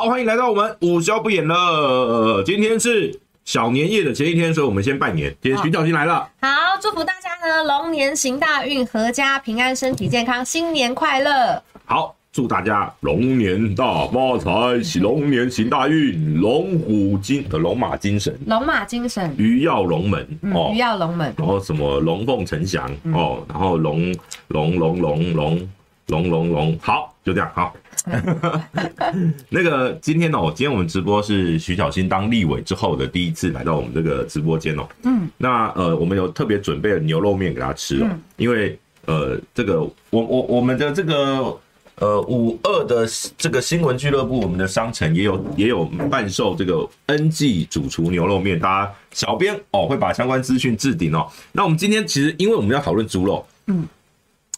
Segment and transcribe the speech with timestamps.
[0.00, 2.42] 好，欢迎来到我们午休不演了。
[2.42, 3.14] 今天是
[3.44, 5.30] 小年夜的前一天，所以我们先拜年。
[5.42, 6.48] 今天徐小新来了，好，
[6.80, 11.62] 祝福大家呢，龙年行大运，阖家平安，身体健康，新年快乐。
[11.84, 24.10] 好，祝大家龙年大发财，喜龙年行大运，龙虎精呃龙马精神，龙马精神，鱼跃龙门哦，鱼跃龙门，然后什么龙凤呈祥哦，然后龙
[24.48, 25.68] 龙龙龙龙
[26.06, 27.74] 龙龙龙，好，就这样好。
[29.50, 34.88] 那个今天哦，今天我们直播是徐小新当立委之后的第一次来到我们这个直播间哦。
[35.02, 41.54] 嗯，那呃，我们有特别准备了牛肉面给他吃哦，因为呃，这个我我我们的这个
[41.96, 43.06] 呃五二的
[43.36, 51.26] 这个新闻俱乐部，我们的商城也有也有贩售这个 NG 主厨牛肉面，大家小编哦会把相关资讯置顶哦。
[51.52, 53.86] 那我们今天其实因为我们要讨论猪肉，嗯，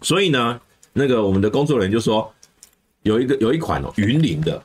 [0.01, 0.61] 所以呢，
[0.93, 2.33] 那个我们的工作人员就说。
[3.03, 4.63] 有一个有一款哦，云林的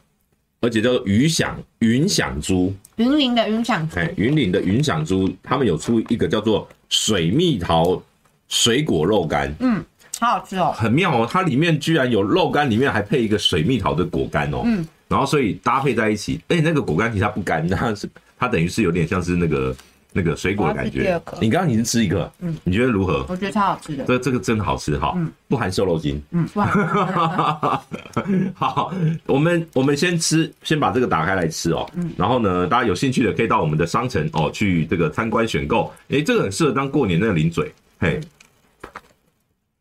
[0.59, 8.01] 而且叫做云响云响珠，云林的云响珠，哎，云林的云响珠，他们有出一个叫做水蜜桃
[8.47, 9.83] 水果肉干，嗯，
[10.19, 19.75] 好好吃哦，很妙哦，它里面居然有肉干，里面还配一个水蜜桃的果干哦，嗯，然后所以搭配在一起，哎，那个果干其实它不干，它是它等于是有点像是那个。
[20.17, 23.23] 那个水果的感觉，你刚刚你是吃一个，嗯，你觉得如何？
[23.29, 26.71] 我觉得超好吃的，这这个真好吃哈，嗯，不含瘦肉精，嗯，不含。
[28.55, 28.91] 好，
[29.27, 38.19] 我们我们先吃，先把这个打开来吃哦，嗯，然后呢，大家有兴趣的可以到我们的商城哦去这个参观选购，哎，这个很适合当过年那个零嘴，嘿，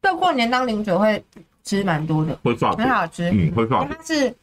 [0.03, 1.25] 这过年当零嘴会
[1.65, 4.35] 吃蛮多的，会放，很好吃，嗯，会放，它是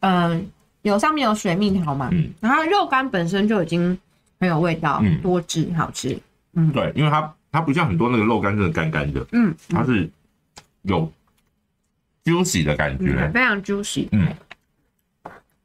[0.00, 0.46] 嗯
[0.80, 3.98] 有上面有水蜜桃嘛，嗯，然后肉干本身就已经。
[4.38, 6.18] 很有味道，嗯，多汁，好吃，
[6.54, 10.08] 嗯，对，因为它它不像很多那个肉干，真的干干的，嗯，它是
[10.82, 11.10] 有
[12.24, 14.28] juicy 的感觉，嗯、非常 juicy，嗯，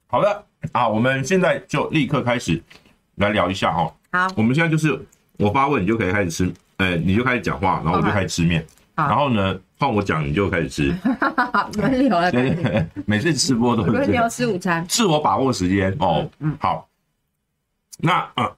[0.07, 2.61] 好的啊，我们现在就立刻开始
[3.15, 4.97] 来聊一下哈，好，我们现在就是
[5.37, 8.65] 我发问，你就可以开始吃，呃，你就开始讲话，然后我就开始吃面，
[8.95, 10.95] 好，然后呢，换我讲，你就开始吃，
[11.75, 16.87] 轮流了，对 每次吃播都是轮流吃午餐，自我把握时间哦，嗯，好。
[18.01, 18.51] 那呃，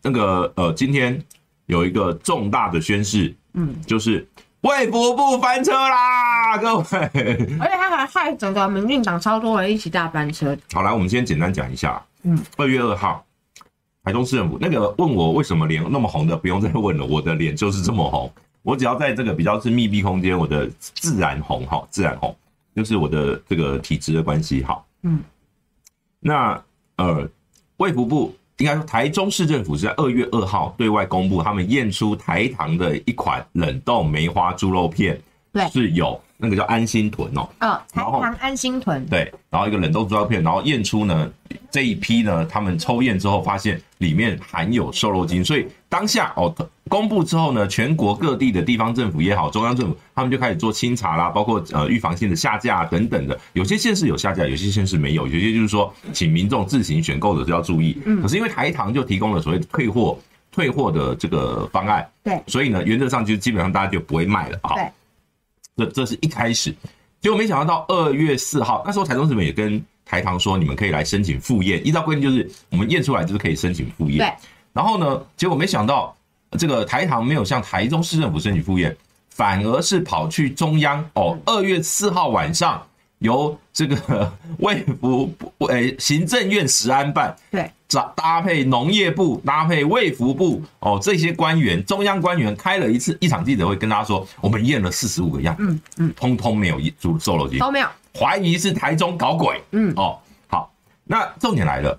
[0.00, 1.22] 那个呃，今天
[1.66, 4.26] 有一个重大的宣誓，嗯，就是
[4.62, 6.84] 卫福部翻车啦，各位，
[7.60, 10.56] 而且他还害整个民进党超多人一起大翻车。
[10.72, 13.22] 好，来，我们先简单讲一下，嗯，二月二号，
[14.02, 18.32] 台中市政府那个问我为什么脸那么红的，不用再问了，我的脸就是这么红，
[18.62, 22.34] 我只要在这个比较是密闭空间，我的自然红哈，自然红，
[22.74, 25.22] 就是我的这个体质的关系，好，嗯，
[26.20, 26.62] 那
[26.96, 27.28] 呃，
[27.76, 28.34] 卫福部。
[28.58, 35.20] 应该说，台中市政府是在二月二号对外公布，他们验出台糖的一款冷冻梅花猪肉片，
[35.52, 41.30] 对，是有那个叫安心屯哦，嗯，台糖安心豚，对，然后一个冷冻猪肉片，然后验出呢
[41.70, 46.54] 这一批呢，他们抽验之后发现里面含有瘦肉精，所以当下哦。
[46.88, 53.36] 公布之后呢，全国各地的地方政府也好，中央政府他们就开始做清查啦，包括呃预防性的下架等等的。
[53.54, 58.00] 有些县市有下架，有些县市没有，有些就是说请民众自行选购的时候要注意。
[58.04, 60.16] 嗯，可是因为台糖就提供了所谓退货
[60.52, 64.74] 退货的这个方案，对，所以呢原则上就基本上大家就不会卖了啊。
[64.74, 64.88] 对，
[65.76, 66.74] 这这是一开始，
[67.20, 74.18] 结果没想到到二月四号，那时候台中市也跟台糖说，你们可以来申请复验，依照规定就是我们验出来就是可以申请复验。
[74.18, 74.32] 对，
[74.72, 76.14] 然后呢，结果没想到。
[76.56, 78.96] 这个台糖没有向台中市政府申请复验，
[79.28, 81.36] 反而是跑去中央哦。
[81.44, 82.80] 二月四号晚上，
[83.18, 87.70] 由这个 卫福部诶行政院食安办对。
[87.88, 99.92] 搭搭配农业部搭配卫福部哦这些官员中央官员开了一次一场记者会，跟大家说我们验了四十五个样，嗯嗯，通通没有猪瘦肉精都没有，怀疑是台中搞鬼，嗯。
[99.96, 100.18] 哦
[100.48, 100.72] 好，
[101.04, 101.96] 那重点来了。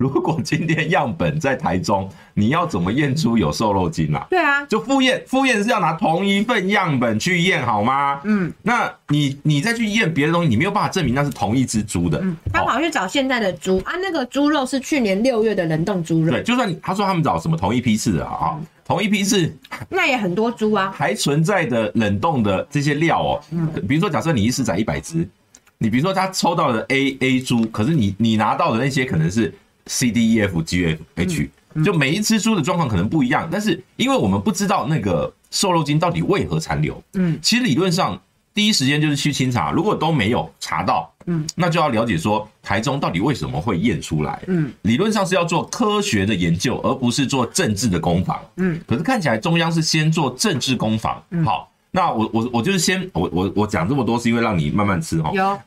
[0.00, 4.26] 如果今天样本在台中，你要怎么验出有瘦肉精啊？
[4.30, 8.18] 对啊，就复验，复验是要拿同一份样本去验，好吗？
[8.24, 12.18] 嗯，那你你再去验别的东西，你没有办法证明那是同一只猪的。
[12.22, 16.30] 嗯，他跑去找现在的猪啊，那个猪肉是去年六月的冷冻猪肉。
[16.30, 19.54] 对，就算他说他们找什么同一批次的啊，同一批次，
[19.90, 23.40] 那也很多猪啊，还存在的冷冻的这些料哦。
[23.50, 25.28] 嗯，比如说假设你一次宰一百只，
[25.76, 29.52] 你比如说他抽到的 A A 猪，可是你你拿到的那些可能是。
[29.90, 31.50] C D E F G F H，
[31.84, 38.16] 就每一只猪的状况可能不一样，但是因为我们不知道那个瘦肉精到底为何残留，嗯，其实理论上
[38.54, 55.58] 第一时间就是去清查，如果都没有查到，嗯，那就要了解说台中到底为什么会验出来，嗯，理论上是要做科学的研究，而不是做政治的攻防，嗯，可是看起来中央是先做政治攻防，好，那我我我就是先我我我讲这么多是因为让你慢慢吃哈，有，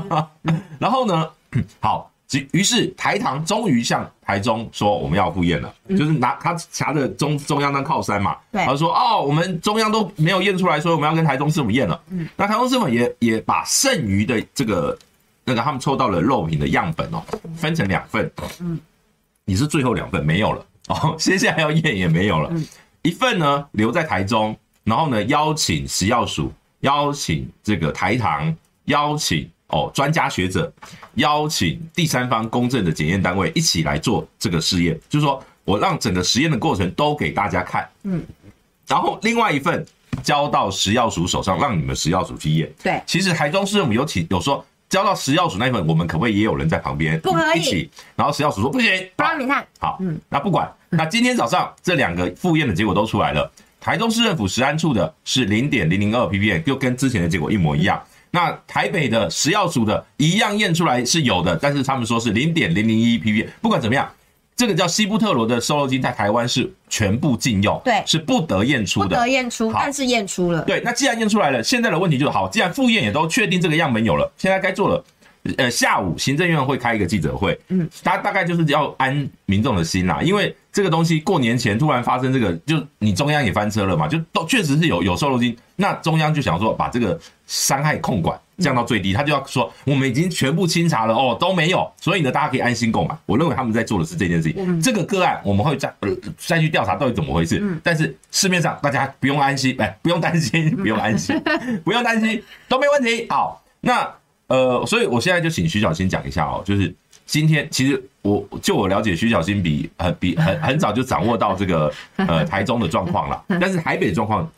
[0.80, 1.28] 然后呢，
[1.78, 2.10] 好。
[2.50, 8.36] 于是台糖终于向台中说我们要复验了，就是拿他夹着中中央当靠山嘛。
[8.50, 12.00] 对，他说哦，我们中央都没有验出来，所以我们要跟台中市府验了。
[12.10, 14.98] 嗯，那台中市府也也把剩余的这个
[15.44, 17.22] 那个他们抽到了肉品的样本哦，
[17.56, 18.28] 分成两份。
[18.58, 18.76] 嗯，
[19.44, 22.52] 你是最后两份没有了哦，接下来要验也没有了。
[23.02, 28.52] 一份呢留在台中，然后呢邀请食药署，邀请这个台糖，
[28.86, 29.48] 邀请。
[29.68, 30.72] 哦，专家学者
[31.14, 38.24] 邀请第三方公正的检验单位一起来做这个试验，就是说我让整个实验的过程都给大家看，嗯，
[38.86, 39.84] 然后另外一份
[40.22, 42.72] 交到食药署手上，让你们食药署去验。
[42.82, 47.90] 对，其实台中市政府有请有说交到食药署那一份，我们可不可以也有人在旁边不可以一起？
[48.14, 49.66] 然后食药署说不行，不让你看。
[49.80, 58.00] 好，嗯，那不管，那今天早上这两个复验的结果都出来了，台中市政府食安处的是零点零零二 ppm，就跟之前的结果一模一样。
[58.36, 63.46] 那台北的食药署的一样验出来是有的，但是他们说是零点零零一 ppm。
[63.62, 64.06] 不管怎么样，
[64.54, 70.60] 这个叫西布特罗的瘦肉精在台湾是全部禁用，对，是不得验出的，不得验出，但是验出了。
[70.66, 75.02] 对，那既然验出来了，现在的问题就是好，既然复验也都确定这个样本有了，现在该做了。
[75.58, 87.16] 呃，下午行政院会开一个记者会，嗯，他大概就是要安民众的心啦，因为这个东西过年前突然发生这个，就你中央也翻车了嘛，就都确实是有有瘦肉精，那中央就想说把这个
[87.46, 93.16] 伤害控管降到最低，他就要说我们已经全部清查了哦，都没有，所以呢大家可以安心购买。
[93.26, 101.40] 我认为他们在做的是这件事情，这个个案我们会再呃再去调查到底怎么回事，但是市面上大家不用安心，哎，不用担心，不用安 心，
[101.84, 103.26] 不用担心，都没问题。
[103.30, 104.08] 好，那。
[104.48, 114.48] 呃，所以我现在就请徐小新讲一下哦，就是今天其实我就我了解，徐小新比很比很很早就掌握到这个呃台中的状况了，但是台北的状况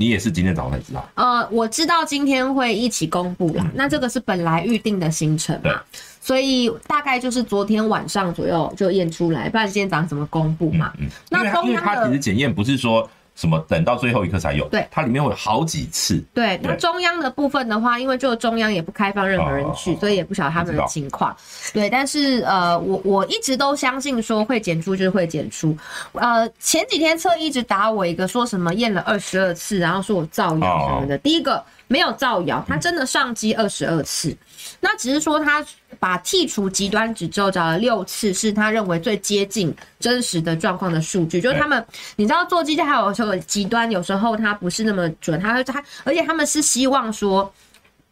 [0.00, 1.06] 你也是今天早上才知道。
[1.14, 5.78] 呃，我知道今天会一起公布了，那这个是本来预定的行程嘛，
[6.22, 10.90] 所以大概就是昨天晚上左右就验出来，不然今天早上怎么公布嘛？
[10.98, 13.06] 嗯，那因为他其实检验不是说。
[13.40, 13.58] 什么？
[13.66, 14.68] 等到最后一刻才有？
[14.68, 16.22] 对，它里面会有好几次。
[16.34, 21.34] 对，那中央的部分的话，因为就中央也不开放任何人去，所以也不晓得他们的情况。
[21.72, 25.74] 对，但是呃，我我一直都相信说会检出就是会检出。
[26.12, 31.16] 呃，前几天测一直打我一个，说什么验了二十二次，然后说我造谣什么的。
[31.16, 34.36] 第一个没有造谣，他真的上机二十二次。
[34.80, 35.64] 那只是说，他
[36.00, 41.40] 把剔除极端值之后找了六次，是他认为最接近真实的状况的数据。
[41.40, 47.52] 就是他们，你知道做机器还有时候极端，有时候他不是那么准，他他，而且他们是希望说。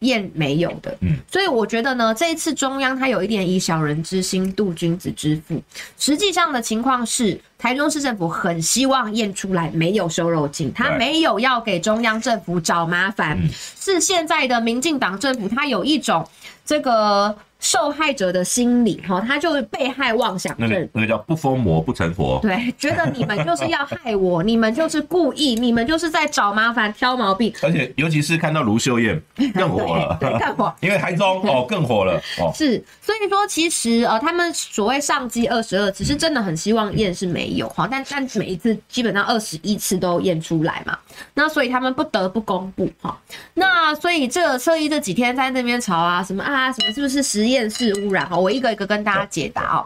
[0.01, 5.61] 验没有的，嗯，所以我觉得呢，这一次中央他有一点以小人之心度君子之腹。
[5.97, 13.37] 实际上的情况是，台中市政府很希望验出来没有瘦肉精，他没有要给中央政府找麻烦，
[13.77, 16.25] 是现在的民进党政府他有一种
[16.65, 17.35] 这个。
[17.59, 22.39] 受害者的心理，哈，他就是被害妄想症，那个叫不疯魔不成佛。
[22.41, 27.53] 对，觉得你们就是要害我， 你们就是故意，你们就是在找麻烦、挑毛病。
[27.61, 29.21] 而且，尤其是看到卢秀燕
[29.53, 32.49] 更火了，更火， 因为台中哦更火了哦。
[32.55, 40.97] 是，所以说其实呃，他们所谓上机二十二次，是真的很希望验是没有哈，但但每一次基本上二十一次都验出来嘛，
[41.33, 43.19] 那所以他们不得不公布哈。
[43.55, 48.27] 那所以这个侧翼这几天在那边吵啊，什么啊，什么是不是实验室污染？
[48.29, 49.85] 哈，我一个一个跟大家解答哦。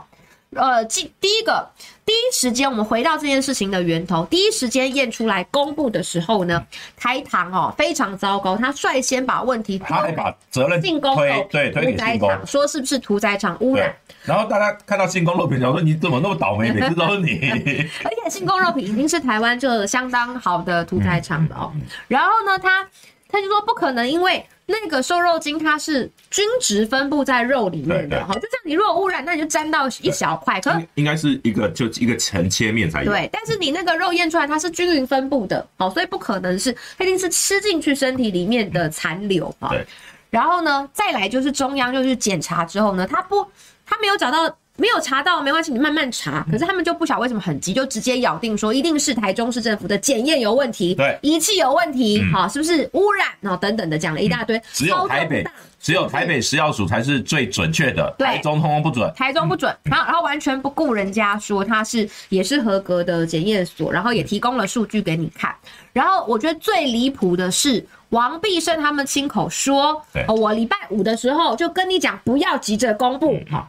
[0.55, 1.67] 呃，第第一个，
[2.05, 6.63] 第一时间我们回到这件事情的源头，第一时间验出来公布的时候呢，
[6.95, 13.91] 台糖哦非常糟糕，他率先把问题他还把责任进攻推对推给信公，说是不是屠宰场污染？
[14.25, 17.39] 然后大家看到信公肉品，想说你怎么那么倒霉，每次都是你。
[18.05, 21.73] 而且信公肉品已经是台湾就相当好的屠宰场了哦。
[22.07, 22.87] 然后呢，他
[23.33, 24.45] 他就说不可能，因为。
[24.65, 33.11] 那个瘦肉精它是均值分布在肉里面的，好，就像你如果污染，那你就沾到一小块，可能应该是一个就一个层切面才有。
[33.11, 39.67] 对，但是你那个肉验出来它是均匀分布的，好，所以不可能是，它一定是吃进去身体里面的残留啊。
[39.67, 39.85] 对，
[40.29, 43.45] 然后呢，再来就是中央就是检查之后呢，他不，
[43.85, 44.57] 他没有找到。
[44.75, 46.43] 没有查到没关系，你慢慢查。
[46.51, 53.27] 可是他们就不晓得为什么很急，就直接咬定说一定是台中市政府的检验有问题，对，仪器有问题，好、嗯，是不是污染？
[53.39, 54.59] 然后等等的讲了一大堆。
[54.71, 55.45] 只有台北，
[55.79, 59.71] 只有台北食药署才是最准确的，对，台中通通不准，台中不准。
[59.83, 65.53] 然后然后完全不顾人家说他是也是合格的检验所，然后也提供了数据给你看。
[65.91, 73.67] 然后我觉得最离谱的是王必胜他们亲口说，我礼拜五的时候就跟你讲，不要急着公布，好。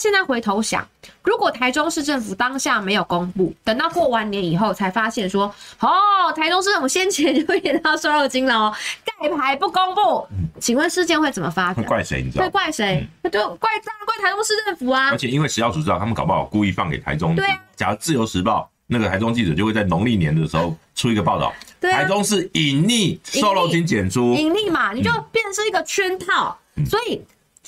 [0.00, 0.88] 现在回头想，
[1.22, 10.26] 如果台中市政府当下没有公布，等到过完年以后才发现说，哦，台中市政府先前就演到瘦肉精了哦，盖牌不公布，
[10.58, 11.84] 请问事件会怎么发展？
[11.84, 12.22] 怪谁？
[12.22, 12.44] 你知道？
[12.44, 13.06] 会怪谁？
[13.20, 15.10] 那就怪当然怪台中市政府啊！
[15.10, 17.36] 而且因为食药署知道，他们搞不好故意放给台中。
[17.36, 17.60] 对啊。
[17.76, 27.20] 假如自由时报那个台中记者就会在农历年的时候出一个报道，台中市隐匿瘦肉精检出，隐匿嘛，你就变成是一个圈套，嗯、所以。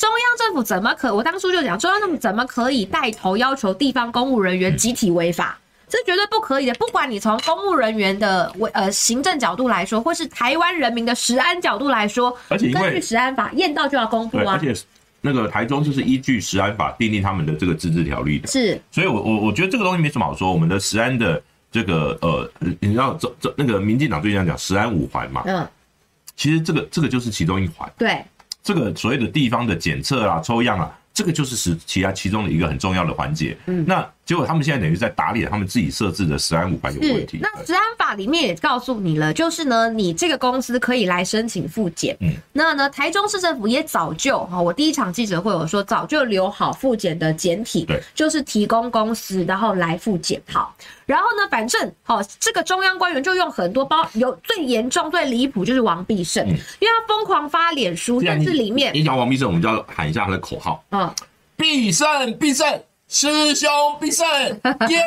[0.03, 1.15] 中央政府怎么可？
[1.15, 5.57] 我当初就讲，中央政府怎么可以带头要求地方公务人员集体违法？
[5.89, 6.75] 这绝对不可以的。
[6.75, 14.55] 不管你从公务人员的为呃行政角度来说，或是台湾人民的食安角度来说，而且根据食安法验到就要公布啊。
[14.55, 14.75] 而且
[15.21, 18.49] 那个台中就是依据食安法订定他们的这个自治条例的。
[18.49, 20.53] 是，所以我我我觉得这个东西没什么好说。
[20.53, 21.41] 我们的食安的
[21.71, 25.45] 这个呃，你知道这这那个民进党最近讲食安五环嘛？
[25.47, 25.65] 嗯，
[26.35, 27.89] 其实这个这个就是其中一环。
[27.97, 28.21] 对。
[28.63, 33.57] 这个所谓的地方的检测啊、抽样啊，这个就是使其他其中的一个很重要的环节。
[33.67, 37.39] 嗯，那结果他们现在等于在打脸他们自己设置的食安五环有问题。
[37.43, 42.17] 那食安法里面也告诉你了，就是呢，你这个公司可以来申请复检。
[42.21, 50.41] 嗯，那呢，台中市政府也早就哈，我第一场记者会我说早就留好复检的简体，对，就是提供公司然后来复检。
[50.49, 50.75] 好，
[51.05, 61.13] 然后呢，反正好，这个中央官员就用很多包，有最严重、最离谱就是王必胜，因为他疯狂发脸书，但是里面你讲王必胜，我们就要喊一下他的口号嗯，
[61.57, 62.81] 必胜必胜。
[63.13, 63.69] 师兄
[64.01, 64.27] 必胜，
[64.89, 64.99] 耶、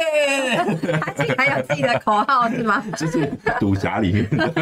[0.61, 0.99] yeah!
[0.99, 2.85] 他竟然有自己的口号是吗？
[2.95, 3.27] 就是
[3.59, 4.53] 赌侠里面 的。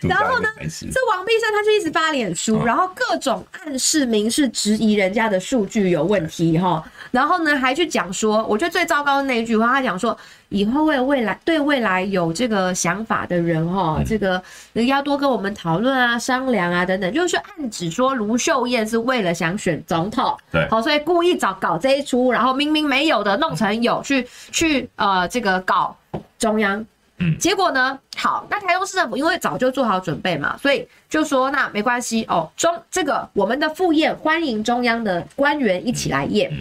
[0.00, 6.82] 然后呢，这王必胜他就一直发脸书，然后各种暗示、明示、质疑人家的数据有问题哈。
[7.12, 10.18] 然后呢，还去讲说，我觉得最糟糕的那一句话，他讲说。
[10.52, 14.38] 以后为未来对未来有这个想法的人哈，这个
[14.74, 25.96] 要多跟我们讨论啊、商量啊等等，就是暗指说卢秀燕是为了想选总统，对，好，所以故意找搞这一出，然后明明没有的弄成有，去去呃这个搞
[26.38, 26.84] 中央，
[27.16, 36.52] 嗯，结果呢，好，那台中市政府因为早就做好准备嘛，所以就说那没关系哦，中这个我们的副宴欢迎中央的官员一起来验，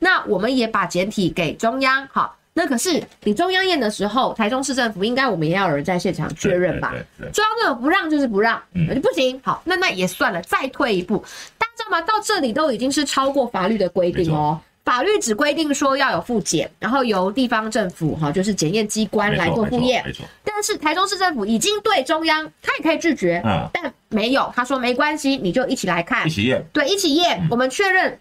[0.00, 2.36] 那我们也把简体给中央，好。
[2.52, 6.92] 那可是你中央验的时候，台中市政府应该我们也要有人在现场确认吧？
[7.32, 9.40] 中央政府不让就是不让，那就不行。
[9.44, 11.24] 好，那那也算了，再退一步，
[11.56, 12.00] 大家知道吗？
[12.02, 14.60] 到这里都已经是超过法律的规定哦。
[14.84, 20.04] 法律只规定说要有复检，然后由地方政府哈，就是检验机关来做复验。
[20.42, 23.40] 但是台中市政府已经对中央，他也可以拒绝，
[23.72, 26.66] 但没有，他说没关系，你就一起来看，一起验。
[26.72, 28.18] 对，一起验，我们确认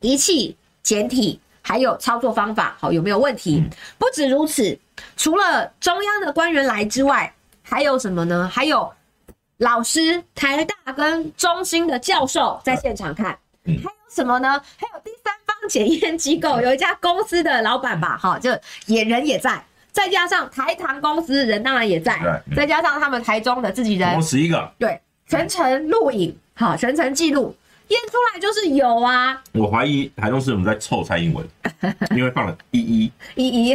[0.00, 0.56] 仪器
[0.88, 1.38] 检体。
[1.60, 3.62] 还有操作方法，好，有没有问题？
[3.98, 4.78] 不止如此，
[5.18, 7.30] 除了中央的官员来之外，
[7.62, 8.48] 还有什么呢？
[8.50, 8.90] 还有
[9.58, 14.48] 老师、台大跟中心的教授在现场看，还有什么呢？
[14.78, 18.50] 还有第三方检验机构，有一家公司的老板吧，哈，就
[18.86, 22.18] 也人也在，再加上台糖公司人当然也在，
[22.56, 27.54] 再加上他们台中的自己人，十一个，对，全程录影，好，全程记录。
[27.88, 29.40] 验出来就是有啊！
[29.52, 31.46] 我怀疑台中市政府在凑蔡英文，
[32.14, 33.74] 因为放了一一一一，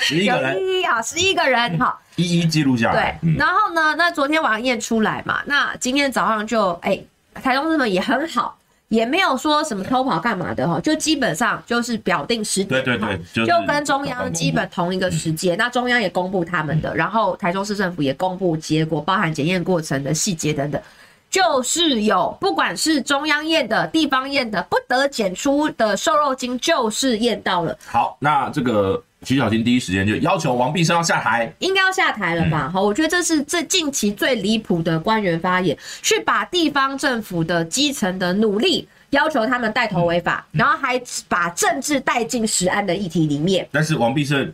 [0.00, 3.18] 十一个人，一一啊，十一个人哈，一一记录下来。
[3.22, 8.58] 对，然后呢，那昨天晚上验出来嘛，那今天早上就哎、欸，台中市政府也很好，
[8.88, 15.56] 也没有说什么偷跑干嘛的哈，就基本上就是表定时间，对对对，就跟中央基本同一个时间。
[15.56, 20.82] 那中央也公布他们的，然后台中市政府也公布结果，包含检验过程的细节等等。
[21.30, 27.78] 就是有，不管是中央验的、地方验的，不得检出的瘦肉精，就是验到了。
[27.86, 32.68] 好，那这个徐小青第一时间就要求王必胜要下台，应该要下台了吧？
[32.68, 43.68] 好、嗯，我觉得这是这近期最离谱的官员发言，去把地方政府的基层的努力要求他们带头违法，嗯、然后还把政治带进食安的议题里面。
[43.70, 44.52] 但是王必胜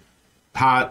[0.52, 0.86] 他。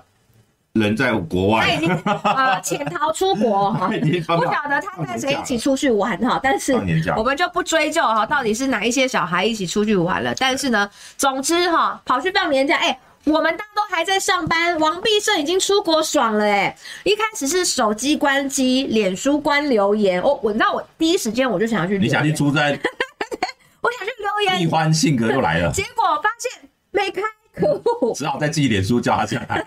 [0.76, 1.90] 人在国外，他已经
[2.24, 6.74] 呃潜逃出国 哈，不晓得他跟谁一起出去玩哈，但是
[7.16, 10.36] 我们就不追究哈，到底是哪一些小孩一起出去玩了。
[10.38, 16.76] 但是呢，总之哈，跑去放年假，哎，我们大家都还在上班，王必胜已经出国爽了哎。
[17.06, 22.60] 一开始是手机关机，脸书关留言，哦，我你知道我第一时间我就想要去，你想去出差，
[23.82, 27.22] 我想去留言，易欢性格又来了，结果发现没开，
[27.56, 29.66] 可恶，只好再寄脸书叫他下来。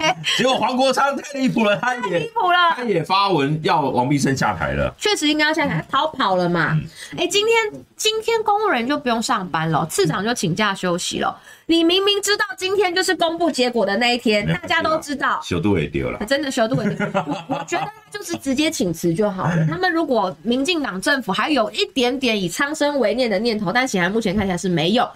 [0.36, 4.92] 结果黄国昌太离谱了，他也离谱了，他也发文要王必胜下台了。
[4.98, 6.70] 确实应该要下台，逃跑了嘛？
[7.12, 11.38] 哎、嗯欸，今天今天公务人就不用上班了，次长就请假休息了。
[11.66, 17.46] 你明明知道今天就是公布结果的那一天，大家都知道，修度也丢了，真的修度也丢了。
[17.48, 19.66] 我觉得他就是直接请辞就好了。
[19.68, 25.06] 他们如果民进党政府还有一点点以苍生为念的念头，但显然目前看起来是没有。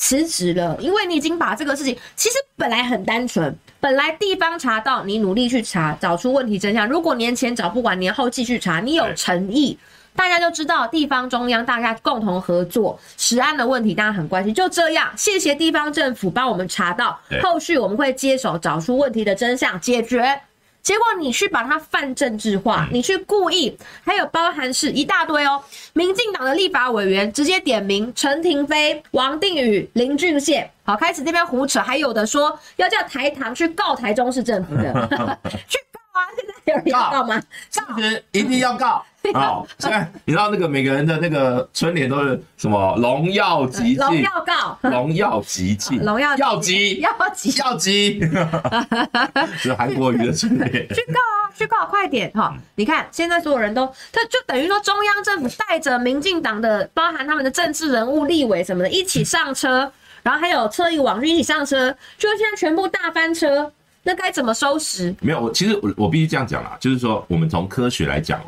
[0.00, 6.88] 辞职了，因为你已经把这个事情，其实本来很单纯，本来地方查到，你努力去查，找出问题真相。
[6.88, 9.78] 如果年前找不完，年后继续查，你有诚意，
[10.16, 14.54] 大家就知道地方中央大家共同合作，食安的问题大家很关心。
[14.54, 20.40] 就这样，谢谢地方政府帮我们查到，后续我们会接手找出问题的真相，解决。
[20.82, 25.62] 结果你去把它泛政治化，你去故意，还有包含是一大堆哦。
[25.92, 34.92] 民进党的立法委员直接点名陈廷飞、王定宇、林俊宪，好，开始这边胡扯，还有的说要叫台糖去告台中市政府的，
[35.68, 36.26] 去告啊！
[36.36, 37.40] 现在有人要告吗？
[37.74, 37.96] 告，
[38.32, 39.04] 一定要告。
[39.34, 42.96] 好，现在你知道那个每个人的那个春联都是什么？
[43.00, 48.20] 荣耀吉庆，荣耀告，荣耀吉庆，荣耀耀吉，耀吉， 耀吉，
[49.58, 50.88] 是韩国瑜的春联。
[50.88, 52.56] 去告啊，去告，快点哈！
[52.76, 59.92] 你看现在所有人都，他就等于说中央政府带着民进党的，包含他们的政治人物、立委什么的，一起上车。
[60.22, 65.14] 然后还有侧翼网军一起上车，就现在全部大翻车，那该怎么收拾？
[65.22, 68.38] 没有，我其实我我必须这样讲啦，就是说我们从科学来讲，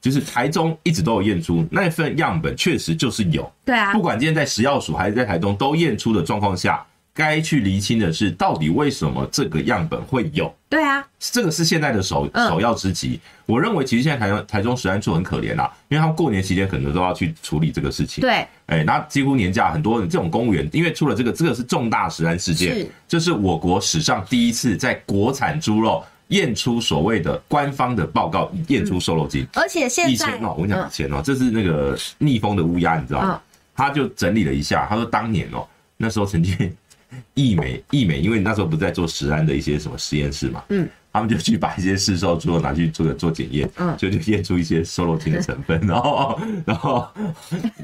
[0.00, 3.50] 就是台中一直都有验出那份样本，确实就是有。
[3.64, 6.84] 对啊，不管今天在食药署还是在台中都验出的状况下。
[7.12, 10.50] 该去厘清的是，到底为什么这个样本会有？
[10.70, 13.20] 对啊，这个是现在的首首要之急。
[13.46, 18.22] 我认为，其实现在台中台中食安处很可怜啦，因为他们过年期间可能都要去处理这个事情。
[18.22, 33.40] 对，哎，那几乎年假很多人这种公务员，因为出了这个，这个是重大食安事件，这是我国史上第一次在国产猪肉验出所谓的官方的报告验出瘦肉精，而且现在以前哦，我跟你讲以前哦，这是那个逆风的乌鸦，你知道吗？
[33.76, 35.64] 他就整理了一下，他说当年哦，
[35.96, 36.56] 那时候曾经。
[37.34, 47.06] 易美，易美，因为那时候不是在做食安的一些什么实验室嘛，嗯，他们就去把一些市售猪肉拿去做做检验，嗯，就就验出一些瘦肉精的成分，然后， 然后，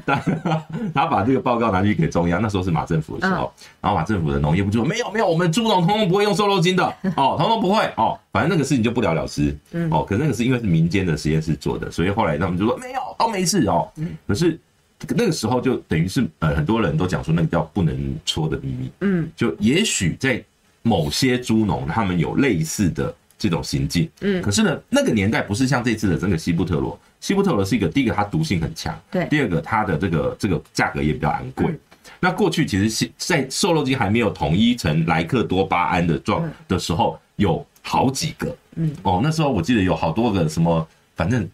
[0.05, 0.21] 但
[0.93, 6.85] 他把这个报告拿去给中央，那时候是马政府的时候，然后马政府的农业部就说没有没有，我们猪农通通不会用瘦肉精的，
[7.15, 14.59] 哦，通通不会，哦，反正那个事情就不了了之，嗯，哦，可是那个是因为是民间的实验室做的，所以后来他们就说没有，都没事哦，嗯，可是。
[15.15, 18.91] 那个时候就等于是呃，很多人都讲说那个叫不能说的秘密。
[19.01, 20.43] 嗯，就也许在
[20.87, 24.09] 某些猪农他们有类似的这种行径。
[24.21, 26.97] 嗯，可是呢，那个年代不是像这次的这个西布特罗。
[27.19, 31.77] 西布特罗是一个第一个它毒性很强，对，第二个它的这个这个价格也比较昂贵。
[32.19, 38.55] 那过去其实在瘦肉精还没有统一成莱克多巴胺的状的时候，有好几个。
[38.75, 41.47] 嗯，哦，那时候我记得有好多个什么，反正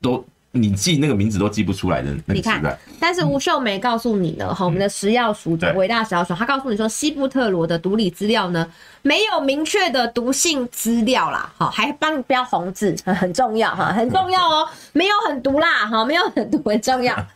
[0.00, 0.24] 都。
[0.56, 8.66] 你记那个名字都记不出来的那个，你看，但是吴秀梅告诉你呢，哈、嗯，我们的食药署的伟大食药署，他告诉你说，西布特罗的毒理资料呢，
[9.02, 17.14] 没有明确的毒性资料啦，哈，还帮你标红字， 很重要哈，很重要哦，没有很毒啦，哈，没有很毒很重要，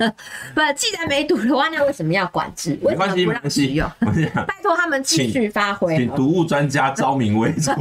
[0.54, 2.78] 不，既然没毒的话，那为什么要管制？
[2.82, 3.90] 为什么不让使用？
[4.00, 7.78] 拜托他们继续发挥，请毒物专家招明威出来。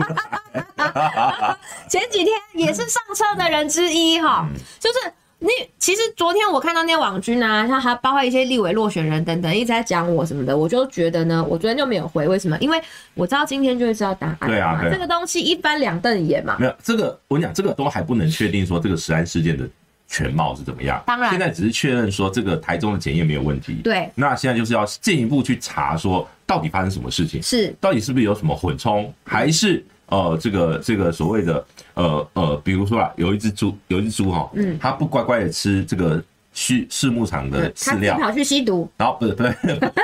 [1.90, 4.48] 前几天也是上车的人之一哈，
[4.80, 4.98] 就是。
[5.42, 5.48] 那
[5.78, 12.58] 其实昨天我看到那些网军啊，像还包括一些立委落选人等等，一直在讲我什么的，我就觉得呢，我昨天就没有回，为什么？
[12.60, 12.78] 因为
[13.14, 14.38] 我知道今天就会知道答案。
[14.42, 16.58] 对啊，对啊，这个东西一翻两瞪眼嘛。
[16.60, 19.66] 没有这个，我跟你讲，这个都还不能确定说这个食安事件的
[20.10, 21.02] 全貌是怎么样。
[21.08, 23.76] 当然，现在只是确认说这个台中的检验没有问题。
[23.82, 24.10] 对。
[24.16, 29.82] 那现在就是要进一步去查说到底发生什么事情，是到底是不是有什么混充，还是？
[30.10, 36.22] 呃，这个这个所谓的呃呃，比如说啊，有一只猪，有一只猪哈，嗯，它不乖乖的吃这个
[36.54, 39.52] 畜畜牧场的饲料，它跑去吸毒，然后不是对，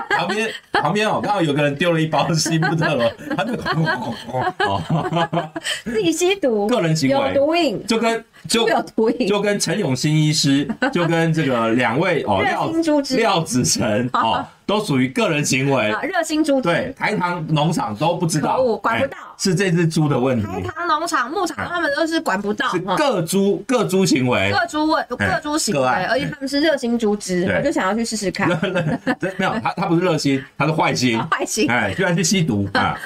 [0.09, 3.53] 旁边旁边哦，刚好有个人丢了一包西布特罗，他就
[4.65, 5.51] 哦，
[5.83, 8.86] 自己吸毒，个人行为有毒瘾，就跟 就有
[9.27, 12.71] 就跟陈永新医师，就跟这个两位哦，廖
[13.17, 14.45] 廖子成 哦。
[14.67, 15.91] 都属于个人行为。
[15.91, 20.43] 啊，热心猪对台糖农场都不知道，管不到，是这只猪的问题。
[20.43, 28.49] 台糖农场、牧场他们都是管不到，是各猪各猪行为，各猪问各猪行为，而且他们是热心猪只，我就想要去试试看。
[28.49, 32.99] 没有，他他不是热心，他是坏心，坏心，哎，居然去吸毒啊！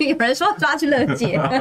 [0.00, 1.60] 有人说抓去乐界，来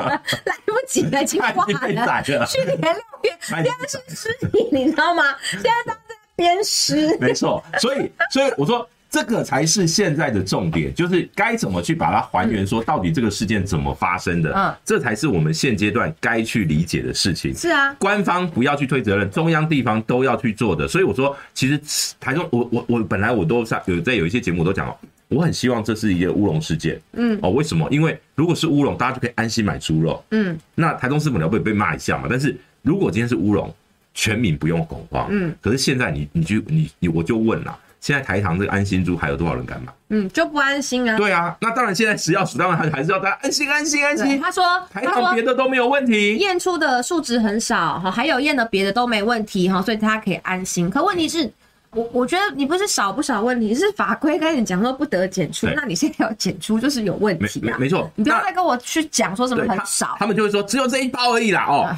[0.66, 2.24] 不及了，已经挂了。
[2.48, 2.80] 去年
[3.22, 5.24] 六月，现在是尸体，你知道吗？
[5.52, 7.18] 现在都在鞭尸。
[7.20, 8.88] 没错，所以所以我说。
[9.14, 17.56] 这个才是现在的重点，就是该怎么去把它还原，说到底这个事件怎么发生的，嗯，这才是我们现阶段该去理解的事情。
[17.56, 20.88] 是啊，官方不要去推责任，中央地方都要去做的。
[20.88, 21.80] 所以我说，其实
[22.20, 27.88] 台中，我我我本来我都上有在有一些节目都讲了，我很希望这是一个乌龙事件，嗯，哦，为什么？
[27.92, 32.26] 因为如果是乌龙，大家就可以安心买猪肉，嗯，那台中市府要不被骂一下嘛？
[32.28, 33.74] 但是如果今天是乌龙，
[34.14, 37.76] 全民不用恐慌，嗯，可是现在你你就你你我就问了。
[38.00, 39.94] 现在台糖这个安心猪还有多少人敢买？
[40.10, 41.18] 嗯，就不安心啊。
[41.18, 44.42] 对啊，那当然现在食药署当然还还是要大家安心安心安心。
[44.42, 50.90] 他说台糖别的都没有问题，验出的数值很少哈，还有验的别的都没问题哈，所以大家可以安心。
[50.90, 51.50] 可问题是。
[51.96, 57.78] 我我觉得你不是少不少问题，是法规跟你讲说不得检出，那你现在要检出就是有问题啊。
[57.78, 61.66] 没错，你不要再跟我去讲说什么很少，他们就会说只有这一包而已啦。
[61.68, 61.96] 哦，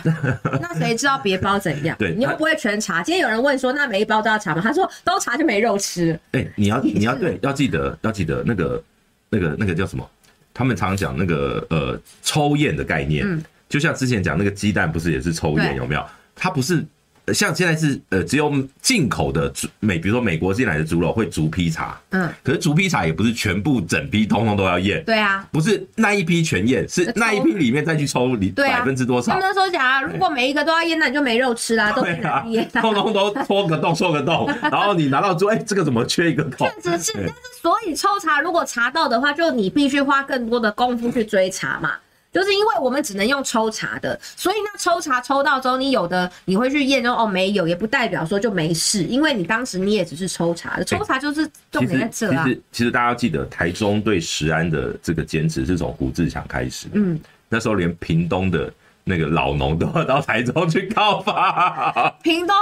[0.62, 1.96] 那谁知道别包怎样？
[2.00, 3.02] 对，你又不会全查。
[3.02, 4.62] 今天有人问说，那每一包都要查吗？
[4.62, 6.20] 他说都查就没肉吃。
[6.32, 8.84] 哎，你要你要对，要记得要记得那个
[9.30, 10.06] 那个那个叫什么？
[10.54, 13.26] 他们常常讲那个呃抽验的概念，
[13.70, 16.06] 就像之前讲那个鸡蛋不是也是抽验有没有？
[16.36, 16.86] 它不是。
[17.34, 29.34] 像现在是呃只有进口的猪美，比如说美国进来的猪肉会逐批查，嗯，可是逐批查也不是全部整批通通都要验，对啊，不是那一批全验，是那一批里面再去抽里百分之多少。
[29.34, 36.68] 他们说假，如果每一个都要验，那你就没肉吃啦，都不能验，通通都戳个洞，戳个洞， 然后你拿到猪，哎，这个怎么缺一个孔？
[36.82, 41.94] 确实是，但是所以抽查如果查到的话，就你必须花更多的功夫去追查嘛。
[42.36, 52.44] 就是因为我们只能用抽查的，所以那抽查抽到之后，你有的你会去验，证哦没有，也不代表说就没事，因为你当时你也只是抽查的，抽查就是重点在这啊。
[52.44, 57.18] 其实其实大家要记得，台中对石安的这个坚持是从胡志强开始，嗯，
[57.48, 58.70] 那时候连屏东的。
[59.08, 62.56] 那个老农都要到台中去告发，屏东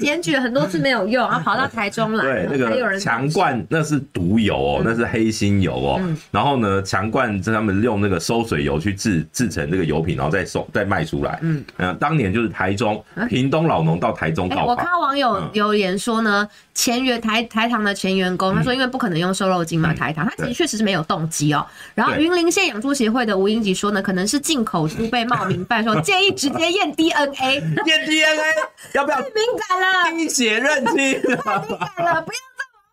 [0.00, 2.24] 检举很多次没有用，然后跑到台中来。
[2.24, 6.00] 对，那个强冠那是毒油哦，那是黑心油哦。
[6.30, 11.38] 然后呢，强冠在他们用那个收水油去制制成这个油品，然后再送再卖出来。
[11.42, 11.62] 嗯，
[12.00, 14.64] 当年就是台中、屏东老农到台中告发。
[14.64, 21.66] 我看到网友留言说呢，前员台台糖的前员工，他说因为不可能用瘦肉精嘛，台糖，他其实确实是没有动机哦。
[21.94, 25.65] 然后云林县养猪协会的吴英吉说呢，可能是进口猪被冒名。
[25.82, 27.54] 说 建议直接验 DNA，
[27.86, 28.54] 验 DNA
[28.92, 29.16] 要不要？
[29.20, 29.34] 太敏
[29.68, 32.84] 感了，滴血认亲，太敏感了，不要在王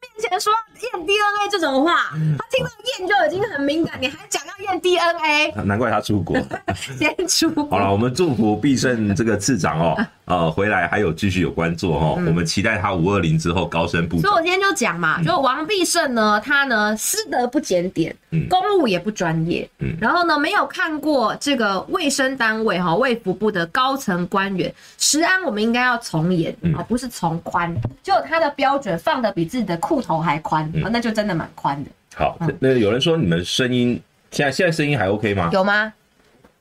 [0.00, 2.10] 必胜面前说验 DNA 这种话。
[2.38, 5.52] 他听到验就已经很敏感，你还讲要验 DNA？
[5.64, 6.36] 难怪他出国，
[6.98, 7.66] 先出国。
[7.70, 9.96] 好了，我们祝福必胜这个次长哦。
[10.24, 14.22] 呃，回来还有继续有关做哈，我们期待他五二零之后高升部长。
[14.22, 18.14] 所以我今天就讲嘛，就王必胜呢，他呢师德不检点，
[18.48, 31.90] 公务也不专业，嗯，然后呢没有看过这个卫生单位哈卫福部的高层官员，食安我们应该要从严啊，不是从宽，就他的标准放的比自己的裤头还宽，那就真的蛮宽的。
[32.14, 35.50] 好，那有人说你们声音现在现在声音还 OK 吗？
[35.52, 35.92] 有吗？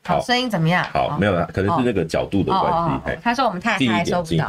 [0.04, 0.84] 好，声音怎么样？
[0.92, 3.20] 好，没有了，可能是那个角度的关系。
[3.22, 4.46] 他说我们太嗨，收不到。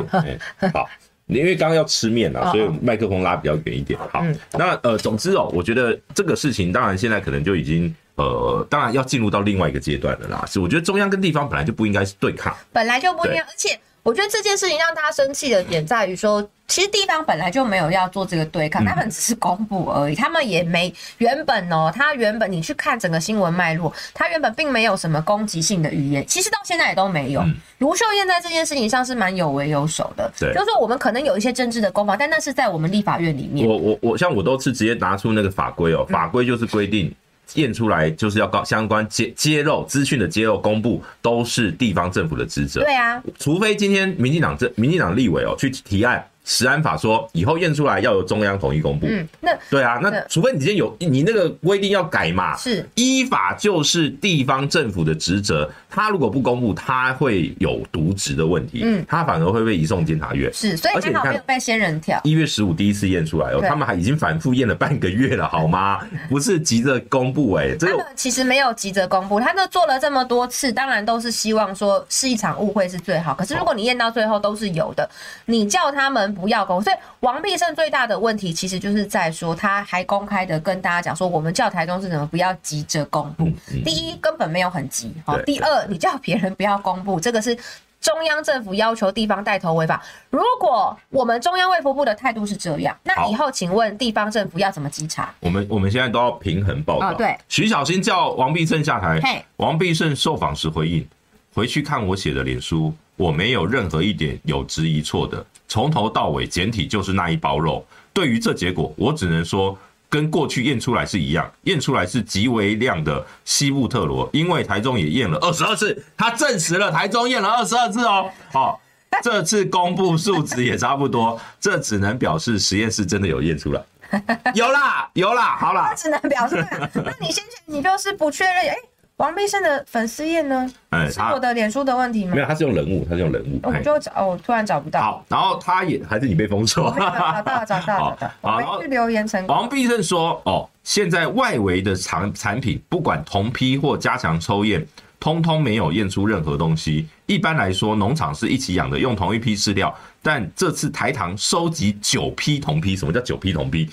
[0.73, 0.89] 好，
[1.27, 3.99] 因为刚刚要吃面了，所以麦克风拉比较远一点。
[4.11, 10.45] 好，那呃，总之哦，我觉得这个事情，当然现在可能就已经呃，当然要进入到另外一个阶段了啦。
[10.47, 13.79] 是，我觉得中央跟地方本来就不应该是对抗，本来就不应该，而且。
[14.03, 27.45] 我觉得这件事情让大家生气的点在于说，其实地方本来就没有要做这个对抗，他们只是公布而已，他们也没原本哦，他原本你去看整个新闻脉络，他原本并没有什么攻击性的语言，其实到现在也都没有。
[27.79, 33.69] 卢秀燕在这件事情上是蛮有为有守的，对，就是说我们可能有一些政治的攻防，但那是在我们立法院里面。
[33.69, 37.15] 我我我像我都是直接拿出那个法规哦，法规就是规定。
[37.55, 42.83] 验出来就是要告相关揭揭露资讯的揭露公布，都是地方政府的职责。
[42.83, 46.25] 对啊，除非今天民进党这民进党立委哦去提案。
[46.45, 49.07] 食安法说以后验出来要由中央统一公布。
[49.09, 52.57] 嗯，那对啊，那除非你今天有你那个规定要改嘛。
[52.57, 55.71] 是，依法就是地方政府的职责。
[55.89, 58.81] 他如果不公布，他会有渎职的问题。
[58.83, 60.53] 嗯，他反而会被移送监察院。
[60.53, 62.21] 是，所以还好没有被仙人跳。
[62.25, 66.01] 一月十五第一次验出来哦，他们还已经反复验了半个月了，好吗？
[66.29, 73.35] 不是急着公布哎，这个其实没有急着公布，他那做了这么多次，当然都是希望说是一场误会是最好。
[73.35, 75.09] 可是如果你验到最后都是有的，
[75.47, 76.32] 你叫他们。
[76.35, 83.49] 不要公，所以王必胜最大的问题其实就是在说，他还公开的跟大家讲说，我们叫台中市怎么不要急着公布。
[83.85, 85.13] 第一，根本没有很急。
[85.25, 87.57] 好，第二，你叫别人不要公布，这个是
[88.01, 90.03] 中央政府要求地方带头违法。
[90.31, 95.33] 如果我们中央卫福部的态度是这样，那以后请问地方政府要怎么稽查？
[95.41, 97.15] 我们我们现在都要平衡报道。
[97.15, 101.07] 对，徐小新叫王必胜下台，王必胜受访时回应，
[101.55, 105.45] 回去看我写的脸书，我没有任何一点有质疑错的。
[105.69, 107.85] 从头到尾简体就是那一包肉。
[108.13, 109.79] 对于这结果，我只能说
[110.11, 118.31] 跟过去验出来是一样，验出来是极为量的西布特罗，因为台中也验了二十二次，他证实了台中验了二十二次哦。
[118.53, 118.79] 好，
[119.23, 123.83] 这次公布数值也差不多，这只能表示实验室真的有验出来，
[124.53, 126.57] 有啦有啦，好啦，只能表示。
[126.95, 128.77] 那你先前你就是不确认，哎。
[129.23, 130.69] 王必胜的粉丝页呢？
[130.91, 132.35] 哎，是我的脸书的问题吗？
[132.35, 133.61] 没有，他是用人物，他是用人物。
[133.63, 135.01] 我就找，我，突然找不到。
[135.01, 136.91] 好，然后他也还是你被封锁。
[136.91, 138.67] 找到了，找到了， 找到了。
[138.67, 139.55] 我去留言成功。
[139.55, 144.85] 王必胜说：“哦，现在外围的产产品，不管同批或加强抽验，
[145.21, 147.07] 通通没有验出任何东西。
[147.27, 149.97] 一般来说，农场是一起养的，用同一批饲料。
[150.21, 153.89] 但这次台糖收集九批同批，什么叫九批同批？”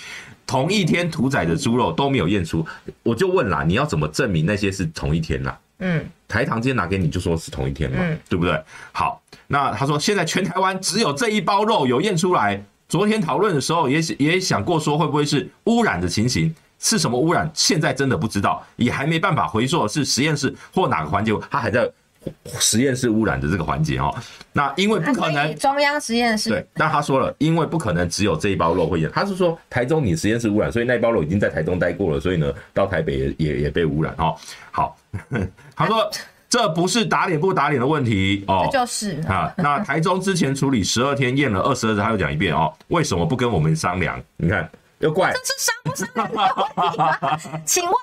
[0.50, 2.66] 同一天屠宰的猪肉都没有验出，
[3.04, 5.60] 我就问啦，你要怎么证明那些是同一天啦？
[5.78, 8.60] 嗯，台糖今天拿给你就说是同一天嘛，嗯，对不对？
[8.92, 12.60] 好，那他说现在全台湾只有这一包肉有验出来。
[12.88, 17.48] 昨天讨论的时候也也想过说会不会是污染的情形，是什么污染？
[17.54, 21.88] 现在真的不知道，也还没办法回溯是实验室或哪个环节，他还在
[22.46, 24.14] 实验室污染的这个环节哦。
[24.54, 34.36] 那因为不可能中央实验室对，那他说了，因为不可能只有这一包肉会验，他是说台中你实验室污染，所以那一包肉已经在台中待过了，所以呢到台北也也也被污染哦。
[34.72, 34.98] 好，
[35.76, 36.10] 他说
[36.50, 39.54] 这不是打脸不打脸的问题哦，这就是啊。
[39.58, 44.22] 那台中之前处理十二天验了二十二次，他又讲一遍哦，为什么不跟我们商量？
[44.38, 44.70] 你看。
[45.00, 47.40] 又怪，这是伤不伤人的问题吗？
[47.66, 47.94] 请问，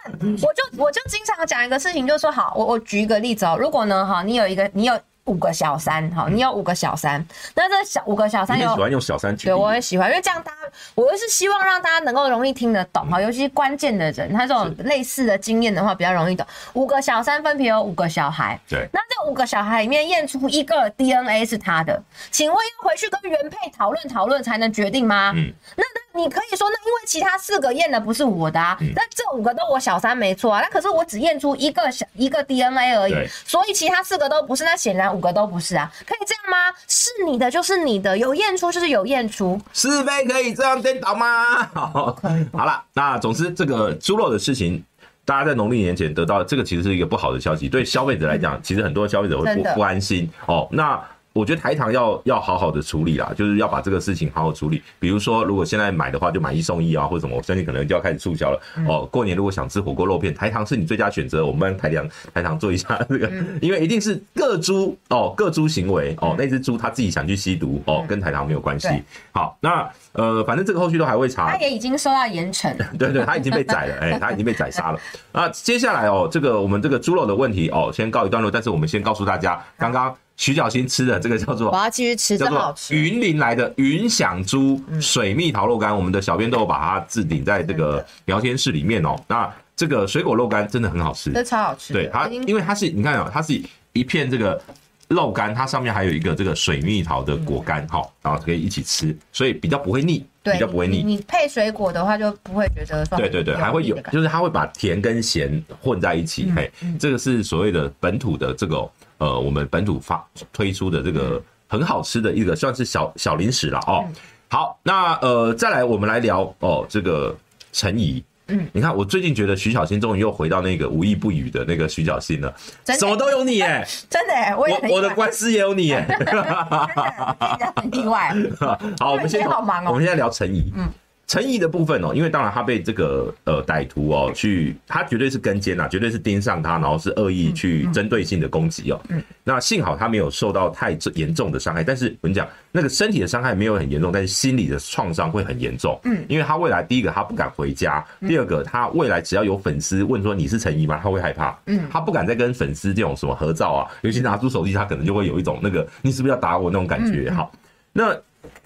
[0.42, 4.98] 我就我就经常讲一个事情，就是说，好，我我举一个例子哦，如果呢，哈，你有一个，你有。
[5.26, 7.20] 五个小三，好，你有五个小三，
[7.56, 9.50] 那这小五个小三有，你喜欢用小三举例？
[9.50, 10.58] 对，我也喜欢，因为这样大家，
[10.94, 16.46] 我就是希望让大家能够容易听得懂，哈，尤其是关键的人，他这种类似的经验的话比较容易懂。
[16.74, 25.32] 五个小三分别有五个小孩，对，那这五个小孩里面验出一个 DNA 是他的，请问要回去跟原配讨论讨论才能决定吗？
[25.34, 35.92] 嗯，那那你可以说，那因为其他四个验的不是我的啊，那这五个都我小三没错啊，那可是我只验出一个小一个 DNA 而已，所以其他四个都不是，那显然五个都不是啊。
[36.06, 36.74] 可以这样吗？
[36.88, 41.62] 是你的就是你的，有验出就是有验出，是非可以这样颠倒吗？
[41.74, 42.16] 好，
[42.52, 44.82] 好了，那总之这个猪肉的事情，
[45.24, 50.66] 大家在农历年前得到这个其实是一个不好的消息，对消费者来讲，其实很多消费者会不不安心哦。
[50.70, 50.98] 那。
[51.36, 54.82] 我觉得台糖要要好好的处理啦，就是要把这个事情好好处理。
[54.98, 58.58] 比如说，如果现在买的话，就买一送一啊，或者什么，我相信可能就要开始促销了。
[58.88, 61.44] 哦，过年如果想吃火锅肉片，台糖是你最佳选择。
[61.44, 68.88] 我们帮台糖台糖做一下这个， 因为一定是各猪哦，各猪行为哦，那只猪它自己想去吸毒哦，跟台糖没有关系。
[69.32, 71.50] 好，那呃，反正这个后续都还会查。
[71.50, 72.74] 他也已经受到严惩。
[72.96, 74.98] 对 对，他已经被宰了， 哎，他已经被宰杀了。
[75.32, 78.50] 那接下来哦，这个我们这个猪肉的问题哦，先告一段落。
[78.50, 80.14] 但是我们先告诉大家，刚刚。
[80.36, 82.94] 徐小新吃的这个叫做，我要继续吃，真好吃。
[82.94, 89.16] 云林来的云享猪水蜜桃肉干，我们的小编都有把它置顶在这个聊天室里面哦。
[89.26, 91.92] 那这个水果肉干真的很好吃，这超好吃。
[91.92, 93.58] 对它，因为它是你看哦，它是
[93.94, 94.60] 一片这个
[95.08, 101.02] 肉干，它上面还有一个这个水蜜桃的果干哈，然后可以一起吃，所以比较不会腻，比较不会腻。
[101.02, 108.86] 你配水果的话就不会觉得，对对对，还会有，就是它会把甜跟咸混在一起，嘿，这个是所谓的本土的这个。
[109.18, 114.04] 呃，我们本土发推出的这个很好吃的一个算是小小零食了哦。
[114.48, 117.36] 好，那呃，再来我们来聊哦，这个
[117.72, 118.22] 陈怡。
[118.48, 126.06] 嗯，你看我最近觉得徐小新终于又回到那个无意不语的那个徐小新了，什么都有你哎， 真的，我我的官司也有你哎，
[127.74, 128.32] 很意外。
[129.00, 130.70] 好，我们先好忙哦，我们现在聊陈怡。
[130.76, 130.88] 嗯。
[131.26, 139.00] 陈沂的部分哦，因为当然他被这个呃歹徒哦去，他绝对是跟监呐，绝对是盯上他，然后是恶意去针对性的攻击哦。
[139.08, 145.98] 嗯，那幸好他没有受到太严重的伤害，但是我跟你讲，那个身体的伤害没有很严重，但是心理的创伤会很严重。
[146.04, 151.00] 嗯，因为他未来第一个他不敢回家，第二个他未来只要有粉丝问说你是陈沂吗？
[151.02, 151.58] 他会害怕。
[151.66, 157.28] 嗯，他不敢再跟粉丝这种什么合照啊，尤其拿出手机，他可能就会有一种那个你是不是要打我那种感觉。
[157.32, 157.50] 好，
[157.92, 158.16] 那。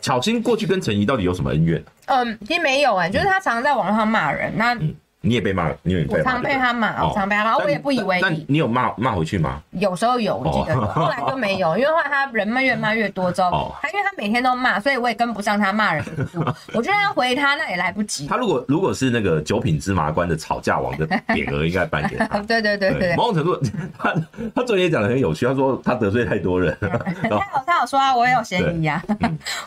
[0.01, 1.83] 巧心过去跟陈怡到底有什么恩怨？
[2.07, 4.53] 嗯，其实没有哎、欸，就是他常常在网络上骂人。
[4.57, 6.19] 那、嗯你也被骂了，你也被骂。
[6.19, 8.21] 我常被他骂，我常被他骂，我也不以为意。
[8.23, 9.61] 但你有骂骂回去吗？
[9.73, 10.81] 有时候有，我记得有。
[10.89, 16.53] 后来就没有，因为后来他人骂越骂越多之后，他因为他每天都骂，所以我也跟不上他骂人的速度。
[16.73, 18.27] 我觉得要回他，那也来不及。
[18.27, 22.39] 他如果如果是那个九品芝麻官的吵架王的匾额，应该颁给他。
[22.49, 23.61] 对对对对，某种程度，
[23.99, 24.15] 他
[24.55, 26.75] 他昨天也讲的很有趣，他说他得罪太多人。
[26.81, 29.03] 他有他有说啊，我也有嫌疑啊。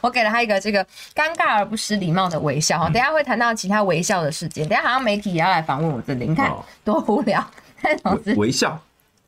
[0.02, 2.90] 我给了他一个这个尴尬而不失礼貌的微笑。
[2.90, 4.68] 等下会谈到其他微笑的事件。
[4.68, 6.28] 等下好像媒体也要来访问我这里。
[6.28, 6.52] 你 看
[6.84, 7.46] 多无聊，
[7.82, 8.80] 但同时微笑。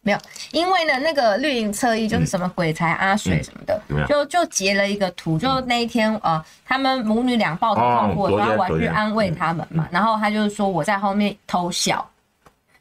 [0.01, 0.19] 没有，
[0.51, 12.07] 因为呢，那个绿营侧翼就是什么鬼才阿水什么的，就就截了一个图，就那一天呃，他们母女俩抱头痛哭，然后我去安慰他们嘛，然后他就是说我在后面偷笑，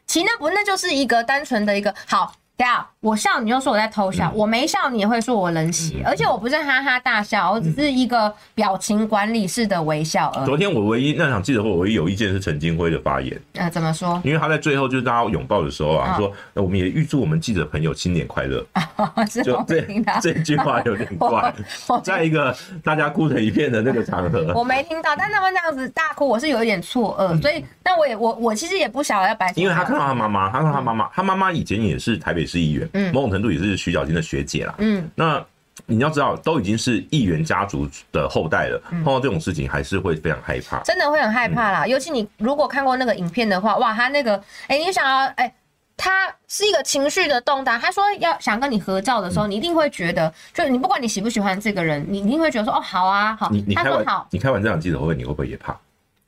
[0.06, 2.30] 其实那不那就是一个单纯的一个好。
[2.56, 10.46] 对啊，我笑你就说我在偷笑，嗯、我没笑你也会说我冷血，嗯、而且我不是哈哈大笑，我只是一个表情管理式的微笑而已。
[10.46, 13.36] 昨天我唯一那场记者会，我唯一有意见是陈金辉的发言。
[13.54, 14.20] 呃，怎么说？
[14.24, 18.64] 因为他在最后就是大家拥抱的时候啊，哦、说那我们也预祝我们记者朋友新年快乐。
[19.42, 19.84] 就这
[20.22, 21.52] 这句话有点怪，
[22.04, 29.52] 在一个大家哭成一片的那个场合，我没听到，但他们这样子大哭，我是有一点错愕，嗯、所以那我也我我其实也不晓得要白。
[29.56, 33.12] 因为他看到他妈妈，他看到他妈妈，他妈妈以前也是台北市议员，嗯。
[33.12, 34.74] 某种程度也是徐小新的学姐啦。
[34.78, 35.44] 嗯，那
[35.86, 41.86] 你要知道，都已经是议员家族的后代了，碰到这种事情还是会非常害怕，真的会很害怕啦。
[41.86, 45.52] 尤其你如果看过那个影片的话，哇，他那个，哎，你想要，哎，
[45.96, 47.78] 他是一个情绪的动荡。
[47.78, 53.50] 他说要想跟你合照的时候，你一定会觉得，就是你不管你喜不喜欢这个人，你一定会觉得说，哦，好啊，好。
[53.50, 55.76] 你你开完好，你开完这场记者会，你会不会也怕？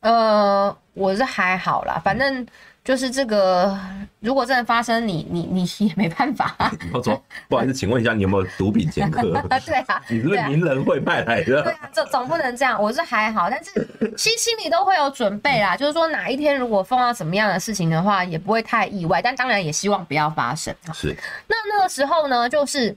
[0.01, 2.47] 呃，我是还好啦，反正。
[2.87, 3.77] 就是这个，
[4.21, 6.55] 如果真的发生你，你你你也没办法。
[6.95, 9.23] 我说，不好意思，请问一下，你有没有毒品前科？
[9.67, 11.63] 对啊， 你是名人会派来的？
[11.65, 12.81] 对啊，总总不能这样。
[12.81, 13.73] 我是还好，但是
[14.17, 15.77] 其实心里都会有准备啦。
[15.77, 19.21] 就是说，哪一天如果碰到什么样的事情的话，也不会太意外。
[19.21, 20.73] 但当然也希望不要发生。
[20.95, 21.09] 是。
[21.49, 22.97] 那那个时候呢，就是。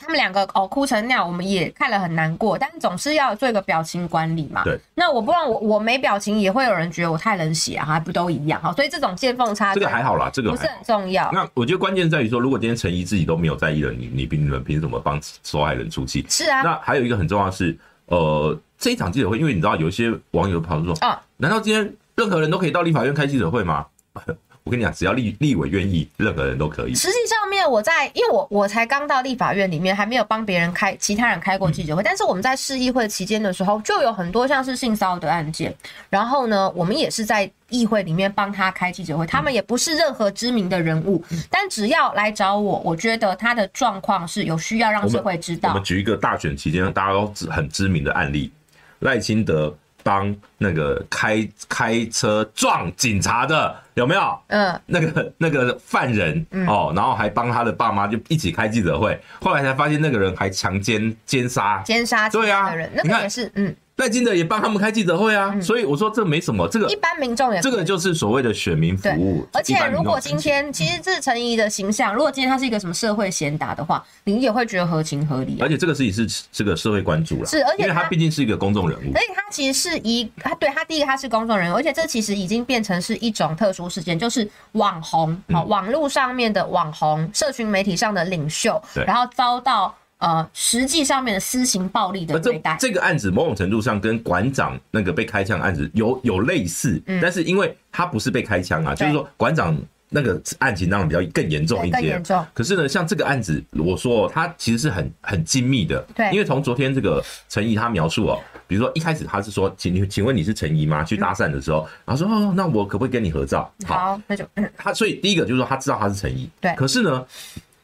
[0.00, 4.64] 他们两个哦哭成那样，我们也看了很难过，但总是要做一个表情管理嘛。
[4.64, 4.78] 对。
[4.94, 8.72] 那我不然我我没表情，也会有人觉得我太冷血啊，还不都一样哈？
[8.72, 11.30] 所以这种见缝插针，这个还好啦，这个不是很重要。
[11.32, 16.24] 那我觉得关键在于说，如果今天陈怡自己都没有在意了，你你凭你们凭什么帮受害人出气？
[16.28, 16.62] 是啊。
[16.62, 17.76] 那还有一个很重要的是，
[18.06, 23.86] 呃，这一场记者会，因为你知道有一些网友跑出说啊，难道今天任何人都可以到立法院开记者会吗？
[24.70, 26.94] 我跟你讲，只要立立委愿意，任何人都可以。
[26.94, 32.00] 实际上面，我在因为我我才刚到立法院里面，还没有帮别人开其他人开过记者会。
[32.00, 35.74] 嗯、但是我们在市议会期间的时候，就有很多像是性骚扰的案件。
[36.08, 39.26] 然后呢，我们也是在议会里面帮他开记者会。
[39.26, 45.70] 他们也不是任何知名的人物，嗯、但只要来找我，我觉得他的状况是有需要让社会知道。
[45.70, 48.52] 我们，我们举一个大选期间大家都很知名的案例：
[49.00, 49.76] 赖清德。
[50.02, 54.38] 帮那个开开车撞警察的有没有？
[54.48, 63.74] 嗯，那个那个犯人哦，然后还帮他的爸妈就一起开记者会，后来才发现那个人还强奸奸杀奸杀对啊，那个也是嗯。
[64.00, 69.46] 赖金德也帮他们开记者会啊，所以我说这没什么，这个一般民众也这个就是所谓的选民服务。
[69.52, 75.58] 而且如果今天其实这是陈怡的形象，如果今天他是一个什么社会贤达的话，你也会觉得合情合理。
[75.60, 89.94] 而且这个事情是这个社会关注了，是而且因为他毕竟是一个公众人物，而且他其实是一他对他第一个他是公众人物，而且这其实已经变成是一种特殊事件，就是网红好，网络上面的网红，社群媒体上的领袖，然后遭到。
[90.20, 99.74] 呃，实际上面的私刑暴力的对待，这个案子某种程度上跟馆长那个被开枪案子有有类似，嗯，但是因为他不是被开枪啊，就是说馆长
[100.10, 102.46] 那个案情当然比较更严重一些，更严重。
[102.52, 111.02] 可是呢，像这个案子，我说他其实是很很精密的，对，因为从昨天这个陈怡他描述哦，比如说一开始他是说，请你请问你是陈怡吗？
[111.02, 113.72] 去搭讪的时候，然后说哦，那我可不可以跟你合照？
[113.86, 114.44] 好，那就
[114.76, 117.24] 他所以第一个就是说他知道他是陈怡，对，可是呢。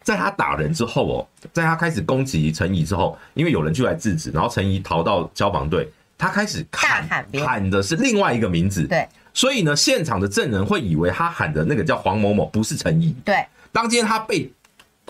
[0.06, 7.04] 在他打人之后哦，在他开始攻击陈怡之后，因为有人就来制止，然后陈怡逃到消防队，他开始喊
[7.44, 9.04] 喊的是另外一个名字，对，
[9.34, 13.44] 所以呢，现场的证人会以为他喊的那个叫黄某某不是陈怡，对。
[13.72, 14.48] 当今天他被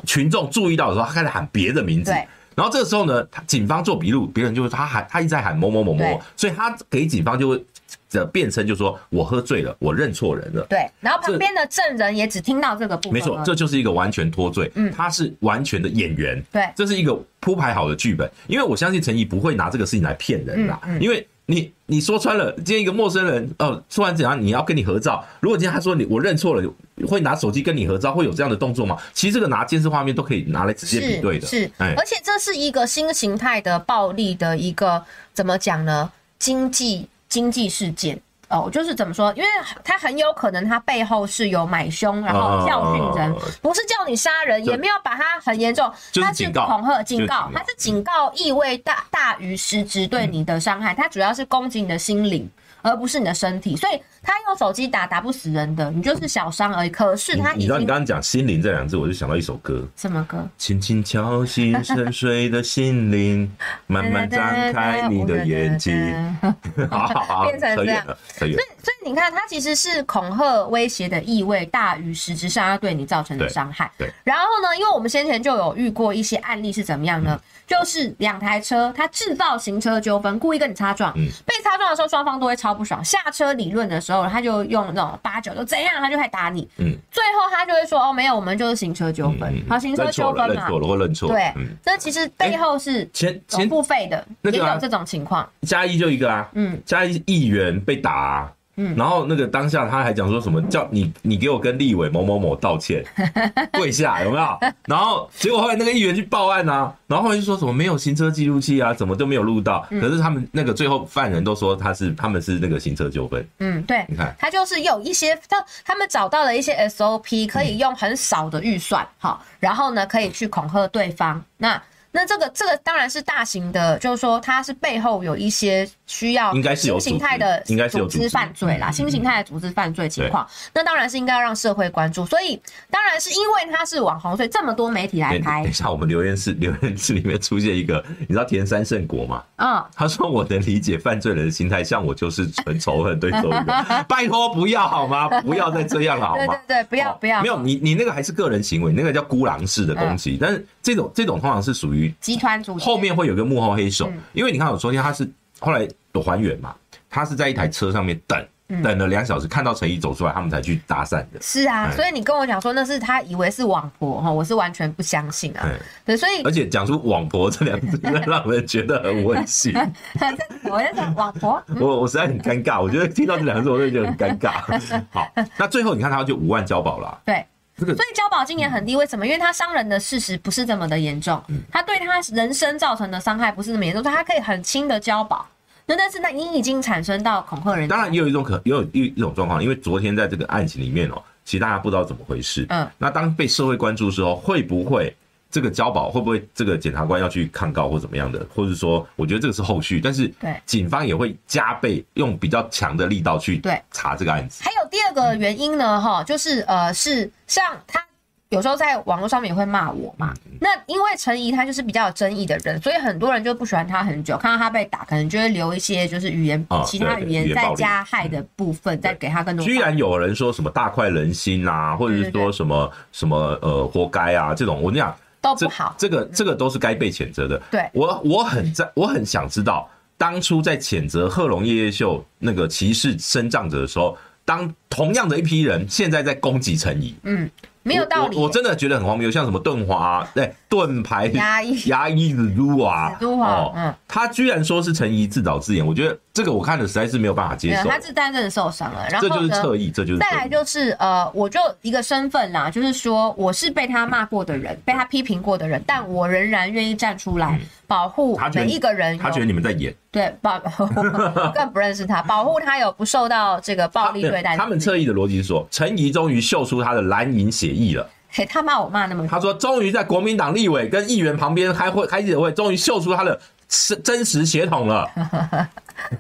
[0.07, 2.27] 群众注意到的时候，他开始喊别的名字，对。
[2.55, 7.63] 然后这个时候呢，他警方做笔录，别人就会他喊他一直在喊某某某某某，所以他给警方就会。
[8.11, 10.65] 的辩称就是说我喝醉了，我认错人了。
[10.69, 13.13] 对，然后旁边的证人也只听到这个部分。
[13.13, 14.71] 没错，这就是一个完全脱罪。
[14.75, 16.43] 嗯，他是完全的演员。
[16.53, 18.31] 对，这是一个铺排好的剧本。
[18.47, 20.81] 因为我相信陈怡不会拿这个事情来骗人啦。
[20.87, 25.25] 嗯，因为你你说穿了，今天一个陌生人哦，突然怎样，你要跟你合照。
[25.41, 26.75] 如果今天他说你我认错了，
[27.07, 28.97] 会拿手机跟你合照，会有这样的动作吗？
[29.13, 31.47] 其实这个拿监视画面都可以拿来直接比对的。
[31.47, 35.03] 是，而且这是一个新形态的暴力的一个
[35.35, 36.11] 怎么讲呢？
[36.39, 38.21] 经济经济事件。
[38.49, 39.33] 哦，就是怎么说？
[39.35, 39.49] 因为
[39.83, 52.49] 他很有可能他背后是有买凶，然后教训人，不是叫你杀人，也没有把他很严重，他是恐吓、警告，他是警告意味大大于实质对你的伤害，他主要是攻击你的心灵。
[52.83, 56.91] 而不是你的身体，所以他用手机打打不死人的，你就是小伤而已。
[56.91, 60.45] 可是他，你知道你刚刚讲“心灵”这两个字，我就想到一首歌，什么歌？
[60.59, 63.49] 轻轻敲醒沉睡的心灵，
[63.87, 65.95] 慢慢张开你的眼睛。
[66.91, 68.05] 好好好，变成这样，
[68.35, 73.89] 所以所以你看，他其实是恐吓、威胁的意味大于实质上要对你造成的伤害。
[73.97, 74.13] 对。
[74.25, 77.41] 然后呢，因为我们先前就有遇过一些案例是怎么样呢？
[77.67, 81.13] 就是两台车，他制造行车纠纷，故意跟你擦撞。
[81.45, 83.05] 被擦撞的时候，双方都会超不爽。
[83.05, 86.69] 下车理论的时候，他就用那种八九，就怎样，他就会打你。
[86.79, 91.29] 嗯，最后他就会说：“哦，没有，我们就是行车纠纷。”好，行车纠纷嘛，认错了或认错。
[91.29, 91.53] 对，
[91.83, 95.49] 这其实背后是前前付费的，也有这种情况。
[95.63, 98.51] 加一就一个啊，嗯，加一议员被打。
[98.77, 103.05] 嗯，然后那个当下他还讲说什么叫你你给我跟立委某某某道歉，
[103.73, 104.59] 跪下有没有？
[104.87, 109.87] 然后结果后来那个议员去报案啊，然后后来就说什么没有行车记录器啊，怎么都没有录到。
[109.91, 113.47] 可是他们那个最后犯人都说他是他们是那个行车纠纷。
[113.59, 121.43] 嗯，对，你看他就是有一些他他们找到了一些 SOP，可以用很少的预算，好，然后呢可以去恐吓对方。
[121.57, 132.25] 那那这个这个当然是大型的，就是说他是背后有一些需要应该是有新形态的应该是有组织犯罪啦，新形态的组织犯罪情况，那当然是应该要让社会关注。
[132.25, 135.63] 所以当然是因为他是网红，所以这么多媒体来拍。
[135.63, 139.43] 等一下，我们留言室 留言室里面出现一个，你知道田三圣国吗？
[139.57, 143.55] 嗯，他说我能理解犯罪人的心态，像我就是纯仇恨对周瑜，
[144.09, 145.29] 拜托不要好吗？
[145.43, 146.55] 不要再这样了好吗？
[146.69, 147.43] 对对对，不要不要。
[147.43, 155.29] 没有你你那个还是个人行为，那个叫孤狼式的攻击，但是这种这种通常是属于集团组织，后面会有个幕后黑手，因为你看我昨天他是。
[155.61, 156.75] 后来有还原嘛？
[157.09, 161.41] 他是在一台车上面等，嗯、等了两小时，看到陈怡走出来，他们才去搭讪的。
[161.41, 165.67] 是啊，所以你跟我讲说那是他以为是网婆哈，我是完全不相信啊。
[166.05, 169.73] 对，所以而且讲出“网婆”这两个字，让人觉得很温馨。
[170.65, 172.83] 我在讲网婆，我我实在很尴尬。
[172.83, 174.61] 我觉得听到这两个字，我就觉得很尴尬。
[175.11, 175.27] 好，
[175.57, 177.19] 那最后你看他就五万交保了。
[177.25, 177.47] 对，这个
[177.79, 179.27] 所以交保金也很低，为什么？
[179.27, 185.47] 因为他伤人的事实不是这么的严重，他对他人身造成的伤害不是那么严重，所以他可以很轻的交保。
[185.85, 192.67] 那但是那你已经产生到恐吓人，当然也有一种可，也有一一种状况，因为昨天在这个案情里面哦，其实大家不知道怎么回事。
[192.71, 195.15] 嗯，那当被社会关注的时候，会不会
[195.57, 204.63] 这个交保，会不会这个检察官要去抗告或怎么样的，或者说，我觉得这个是后续，但是对警方也会加倍用比较强的力道去对查这个案子。
[204.63, 208.05] 还有第二个原因呢，哈，就是呃，是像他。
[208.51, 219.67] 有时候在网络上面也会骂我嘛，那因为陈怡他就是比较有争议的人，所以很多人就不喜欢他很久，看到他被打，可能就会留一些就是语言、其他语言再加害的部分，再给他更多。
[219.67, 225.13] 居然有人说什么大快人心啊，或者是说什么什么呃活该啊这种，我跟你讲
[225.55, 227.61] 都不好，这个这个都是该被谴责的。
[227.71, 229.89] 对，我我很在，我很想知道
[230.19, 237.51] 当初在谴责贺龙夜夜秀那个歧视身障者的时候，当同样的一批人现在在攻击陈怡，嗯。
[237.83, 247.89] 没有道理，我真的觉得很荒谬，像什么盾华对盾牌牙医 牙医子都华，子都华，嗯，他居然说是陈怡自导自演，我觉得这个我看的实在是没有办法接受。
[247.89, 259.17] 他是真的受伤了，然后这就是侧翼，这就是再来就是呃，我就一个身份啦，就是说我是被他骂过的人，被他批评过的人，但我仍然愿意站出来保护每一个人。
[259.17, 264.57] 他觉得你们在演，对，保 我更不认识他，保护他有不受到这个暴力对待。
[264.57, 268.09] 他们侧翼的逻辑是说，陈沂终于秀出他的蓝营血意了。
[268.31, 275.11] 嘿，他骂我骂那么，他说终于在国民党立委跟议员旁边开会开记者会，终于秀出他的真真实血统了。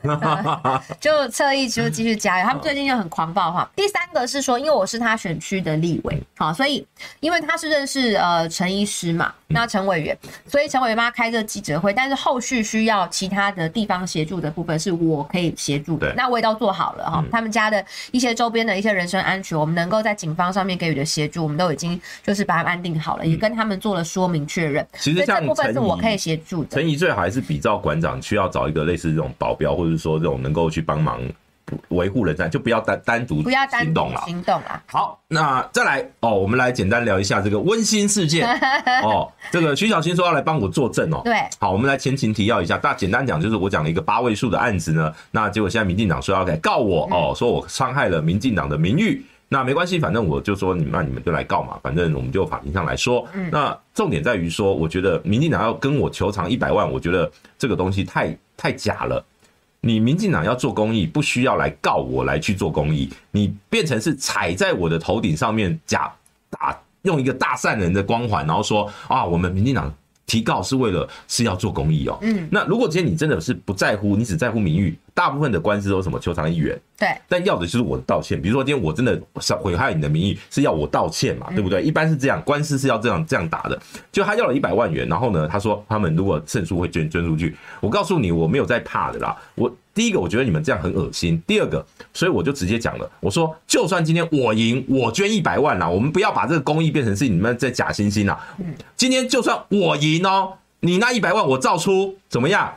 [0.98, 3.70] 就侧翼就继续加油，他们最近就很狂暴哈。
[3.76, 6.84] 第三个是说，因为我是他选区的立委，好，所以
[7.20, 17.24] 因为他是认识呃陈医师嘛，那陈委员，所以陈委员帮他开这个记者会，但是后续需要其他的地方协助的部分是我可以协助的，那我也都做好了哈。
[17.30, 24.84] 他们家的一些周边的一些人身安全，我们能够在警方上面给予的协助，我们都已经就是把它安定好了，也跟他们做了说明确认。
[24.98, 26.70] 其实这部分是我可以协助的。
[26.70, 29.66] 陈怡最好还是比照馆长，需要找一个类似这种保镖。
[29.76, 31.20] 或者说这种能够去帮忙
[31.88, 34.82] 维护人身，就不要单单独不要单独行动了。
[34.86, 38.48] 好，那再来哦，我们来简单聊一下这个温馨事件
[39.02, 39.30] 哦。
[39.50, 41.20] 这个徐小新说要来帮我作证哦。
[41.24, 42.78] 对，好，我们来前情提要一下。
[42.78, 49.24] 大简单讲就是我讲了一个八位数的案子呢，那结果现在民进党说要来告我哦，说我伤害了民进党的名誉。
[49.48, 53.24] 那没关系，反正我就说你们，那你们就来告嘛，反正我们就法庭上来说。
[53.32, 59.24] 嗯那重点在于说，我觉得民进党要跟我求偿一百万，我觉得这个东西太太假了。
[59.80, 66.12] 你民进党要做公益，不需要来告我来去做公益，你变成是踩在我的头顶上面假
[66.50, 69.92] 打，用一个大善人的光环，然后说啊，我们民进党
[70.26, 72.18] 提告是为了是要做公益哦。
[72.22, 76.78] 嗯，那如果今天你真的是不在乎，你只在乎名誉，大部分的官司都是什么求偿一元。
[76.98, 78.40] 对，但要的就是我的道歉。
[78.40, 79.18] 比如说今天我真的
[79.62, 81.82] 毁害你的名誉，是要我道歉嘛，对不对？
[81.82, 83.80] 一般是这样，官司是要这样这样打的。
[84.12, 87.56] 就他要了一百万元，然后呢，他说他们如果胜诉会捐捐出去。
[87.80, 89.34] 我告诉你，我没有在怕的啦。
[89.54, 91.42] 我第一个，我觉得你们这样很恶心。
[91.46, 98.38] 第二个，所以我就直接讲了，我说就算今天我赢，我捐一百万啦，我们不要把这个公益变成是你们在假惺惺啦。
[98.94, 102.70] 今天就算我赢哦，你那一百万我照出，怎么样？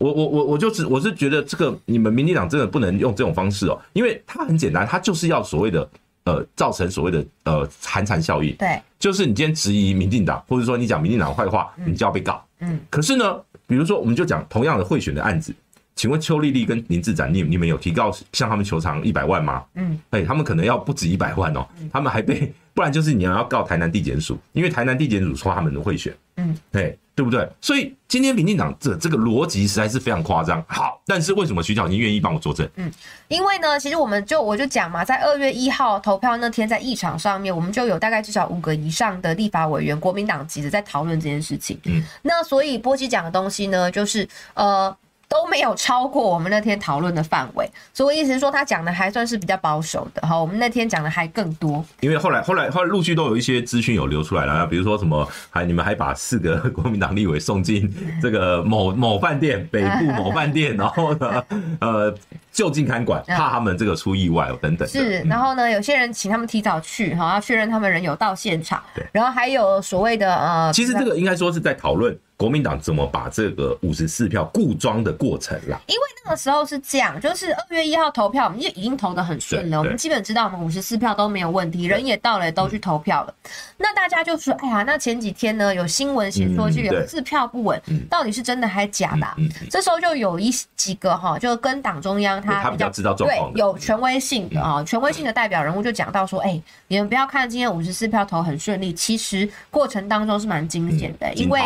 [0.00, 5.86] 我我我我就是我是觉得这个你们民进党真的不能用这种方式哦，因为它很简单，它就是要所谓的
[6.24, 8.56] 呃造成所谓的呃寒蝉效应。
[8.56, 12.42] 对，就是你今天质疑民进党，或者说你讲民进党坏话，你就要被告。
[12.60, 15.54] 嗯，可是呢，比如说我们就讲同样的贿选的案子，
[15.94, 19.62] 请问邱丽丽跟林志展，你你们有提告向他们求偿一百万吗？
[19.74, 26.10] 嗯，哎，他们可能要不止一百万哦，他们还被，不然就是你要要告台南地检署，因为台南地检署说他们的贿选。
[26.36, 26.98] 嗯，对。
[27.20, 27.46] 对不对？
[27.60, 30.64] 所以今天民进党这这个逻辑实在是非常夸张。
[30.66, 32.66] 好，但是为什么徐巧芯愿意帮我作证？
[32.76, 32.90] 嗯，
[33.28, 41.78] 因为呢，其实我们就我就讲嘛，在二月一号投票那天，在议场上面，我们就有大概至少五个以上的立法委员，国民党籍的在讨论这件事情。
[41.84, 44.96] 嗯，那所以波基讲的东西呢，就是呃。
[45.30, 47.64] 都没有超过我们那天讨论的范围，
[47.94, 50.36] 所以我意思是说，他讲的还算是比较保守的哈。
[50.36, 57.88] 我们那天讲的还更多，因为后来后来后来陆续都有一些资讯有流出来了，比如说什么，还你们还把四个国民党立委送进
[58.20, 61.44] 这个某某饭店，北部某饭店，然后呢，
[61.80, 62.12] 呃，
[62.52, 64.88] 就近看管，怕他们这个出意外哦等等。
[64.88, 68.82] 是，然后呢，有些人请他们提早去哈，要确认他们人有到现场。
[68.94, 72.16] 对，然后还有所谓的呃，其实这个应该说是在讨论。
[72.36, 75.78] 国民党怎么把这个五十四票固装的过程啦？
[75.86, 83.34] 因为那个时候是这样，就是二月一号投票，我们就已经投的很顺了，我们基本知道我们五十四票都没有问题，人也到了，也都去投票了。
[83.76, 87.78] 那大家就说，哎呀，那前几天呢，有新闻写说这个四票不稳，
[88.08, 89.26] 到底是真的还是假的？
[89.70, 101.60] 这时候就有一几个哈，就跟党中央他比较知道状况，对，有权威性的啊，权威性的代表人物就讲到说，哎，你们不要看今天五十四票投很顺利，其实过程当中是蛮惊险的，因为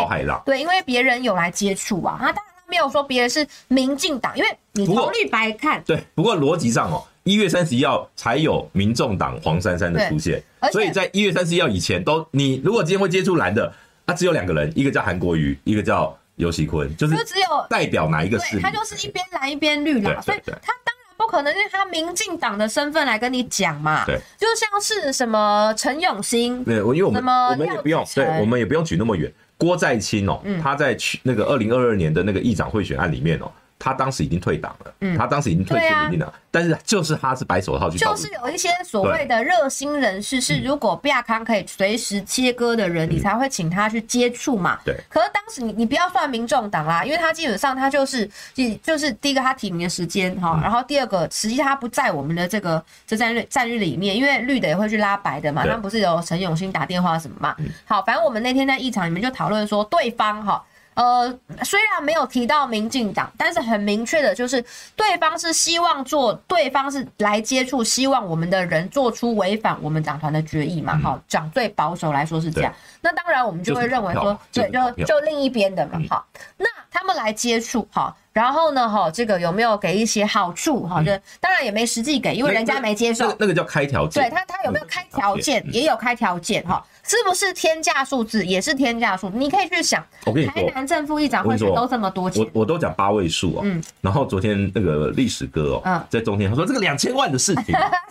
[0.45, 0.65] 对。
[0.65, 5.83] 因为别人有来接触啊，他当然没有说别人是民进党，因为你投绿白看。
[5.85, 13.73] 对，不过逻辑上哦，一月三十一号才有民众党黄珊珊的出现，所以在一月三十一号以前都，你如果今天会接触蓝的，
[14.07, 20.53] 他只有两个人，一个叫韩国瑜，一个叫尤喜坤，就是只有代表哪一个是，他就是一边蓝一边绿啦，所以他
[20.85, 29.33] 当然不可能用他民进党的身份来跟你讲嘛，对，就像是什么陈永新，对，因为我们我们也不用，对，我们也不用举那么远。
[29.57, 33.51] 郭在清哦，他在去那个二零二二年的那个议长贿选案里面哦。
[33.79, 44.97] 他当时已经退党了，嗯，他当时已经退出民进党，但是就是他是白手套去，就是有一些所谓的热心人士，是如果亚康可以随时切割的人，你才会请他去接触嘛，对。
[45.09, 48.31] 可是当时你你不要算民众党啦，因为他基本上他就是，
[48.83, 57.55] 就是第一个他提名的时间哈，然后第二个实际他不在我们的这个这战略战略里面，因为绿的也会去拉白的嘛，他不是有陈永新打电话什么嘛，
[57.85, 60.65] 好，反正我们那天在议场里面就讨论说对方哈。
[60.95, 64.65] 呃，虽然没有提到民进党，但是很明确的就是，
[64.97, 70.97] 对方是希望做，对方是来接触，希望我们的人做出违反我们党团的决议嘛。
[70.99, 72.73] 好，讲最保守来说是这样。
[73.01, 76.01] 那当然，我们就会认为说，对，就就另一边的嘛。
[76.09, 76.27] 好，
[76.57, 78.15] 那他们来接触，哈。
[78.33, 80.89] 然后呢，哈，这个有没有给一些好处？
[80.89, 83.33] 哈，就当然也没实际给，因为人家没接受。
[83.39, 84.25] 那个叫开条件。
[84.25, 85.65] 对他，他有没有开条件？
[85.73, 88.45] 也有开条件，哈，是不是天价数字？
[88.45, 89.29] 也是天价数。
[89.31, 93.61] 你可以去想，我跟你说，台南正副议长会选都这么多钱，我我都讲八位数哦。
[93.63, 93.83] 嗯。
[94.01, 97.75] 然后昨天那个历史哥哦，在中天他说这个两千万的事情，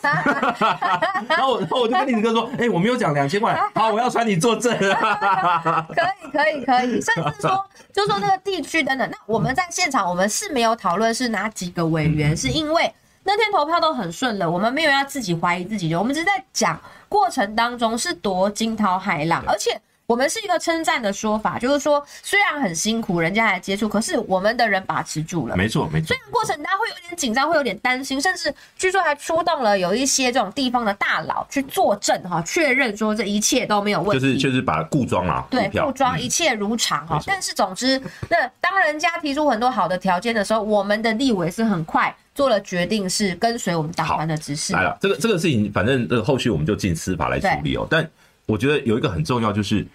[1.27, 4.77] 然后然后我就跟历史哥说，哎，我没有讲两千万， 好，我要传你作证。
[4.77, 10.03] 可以可以可以，甚至说，就说那个地区等等，那我们在现场。
[10.03, 12.93] 我们是没有讨论是哪几个委员，是因为
[13.23, 19.79] 那天投票都很顺了，我们没有要自己怀疑自己的，我们只是在讲过程当中是多惊涛骇浪，而且。
[20.05, 25.55] 我们是一个称赞的说法，就是说虽然很辛苦，人家来接触，可是我们的人把持住了。
[25.55, 26.07] 没错，没错。
[26.07, 34.21] 虽然过程大家会有点紧张，会有点担心，甚至据说还出动了有一些这种地方的大佬去作证哈，确认说这一切都没有问题。
[34.21, 37.17] 就是就是把固装啊，对，固装一切如常哈。
[37.25, 37.99] 但是总之，
[38.29, 44.73] 那当人家提出很多好的条件的时候，我们的立委是很快做了决定，是跟随我们党团的指示。
[44.73, 47.87] 来了，这个这个事情，反正这个后续我们就进司法来处理哦。
[47.89, 48.09] 但
[48.45, 49.85] 我觉得有一个很重要就是。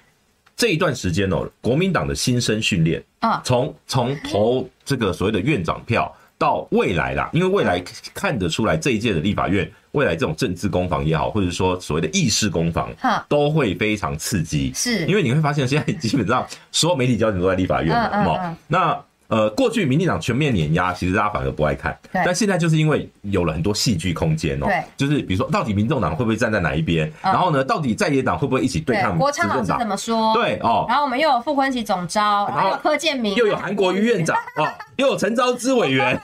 [0.61, 7.81] 这一段时间哦，国民党的新生训练啊，从从投这个所谓的院长票到未来啦，因为未来
[8.13, 12.93] 看得出来这一届的立法院未来这种政治攻防也好，或者说所谓的议事攻防，
[13.29, 14.73] 都会非常刺激。
[14.75, 19.01] 是，因为你会发现现在基本上所有媒体焦点都在立法院嘛，那。
[19.29, 21.97] 呃，过去民进党全面碾压，其实大家反而不爱看。
[22.13, 24.67] 但现在就是因为有了很多戏剧空间哦。
[24.67, 24.83] 对。
[24.97, 27.13] 就是比如说，到底民众党会不会站在哪一边？
[27.23, 29.19] 然后呢，到底在野党会不会一起对抗？
[29.19, 30.33] 国昌老师怎么说？
[30.35, 30.87] 对哦。
[30.89, 34.67] 然后我们又有傅昆萁总招，然后柯建铭，又有韩国瑜院长哦，
[34.97, 36.19] 又有陈昭之委员，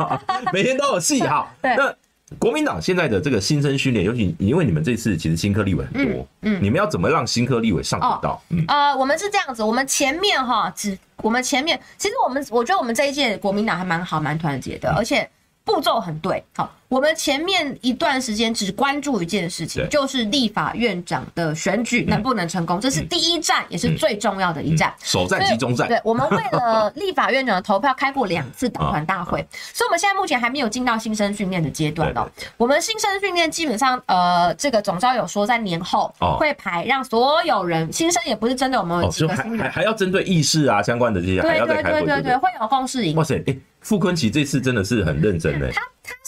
[0.52, 1.48] 每天都有戏哈。
[1.62, 1.74] 对。
[1.76, 1.94] 那
[2.38, 8.40] 国民党现在的这个新生训练，尤其因为你们这次其实新科立委很多，嗯，你们要怎么让新科立委上轨道？
[8.50, 8.64] 嗯。
[8.68, 10.96] 呃，我们是这样子，我们前面哈只。
[11.22, 15.28] 我们前面其实我们，我觉得我们这一届国民党还蛮好，蛮团结的，而且
[15.64, 16.74] 步骤很对，好。
[16.90, 25.86] 我们前面一段时间只关注一件事情，就是立法院长的选举能不能成功，这是第一站，也是最重要的一站，首战集中战。
[25.86, 29.38] 对，我们为了立法院长的投票开过两次党团大会，
[29.72, 32.28] 所以我们现在目前还没有进到新生训练的阶段哦。
[32.56, 42.22] 我们新生训练基本上，呃，这个总招有说在年后会排，让所有人新生也不是针对我们几个新人，还还要针对议事啊相关的这些，还要再开会，对对？
[42.22, 43.14] 对，会有共识营。
[43.14, 45.68] 哇塞，哎，傅坤奇这次真的是很认真呢。
[45.72, 45.80] 他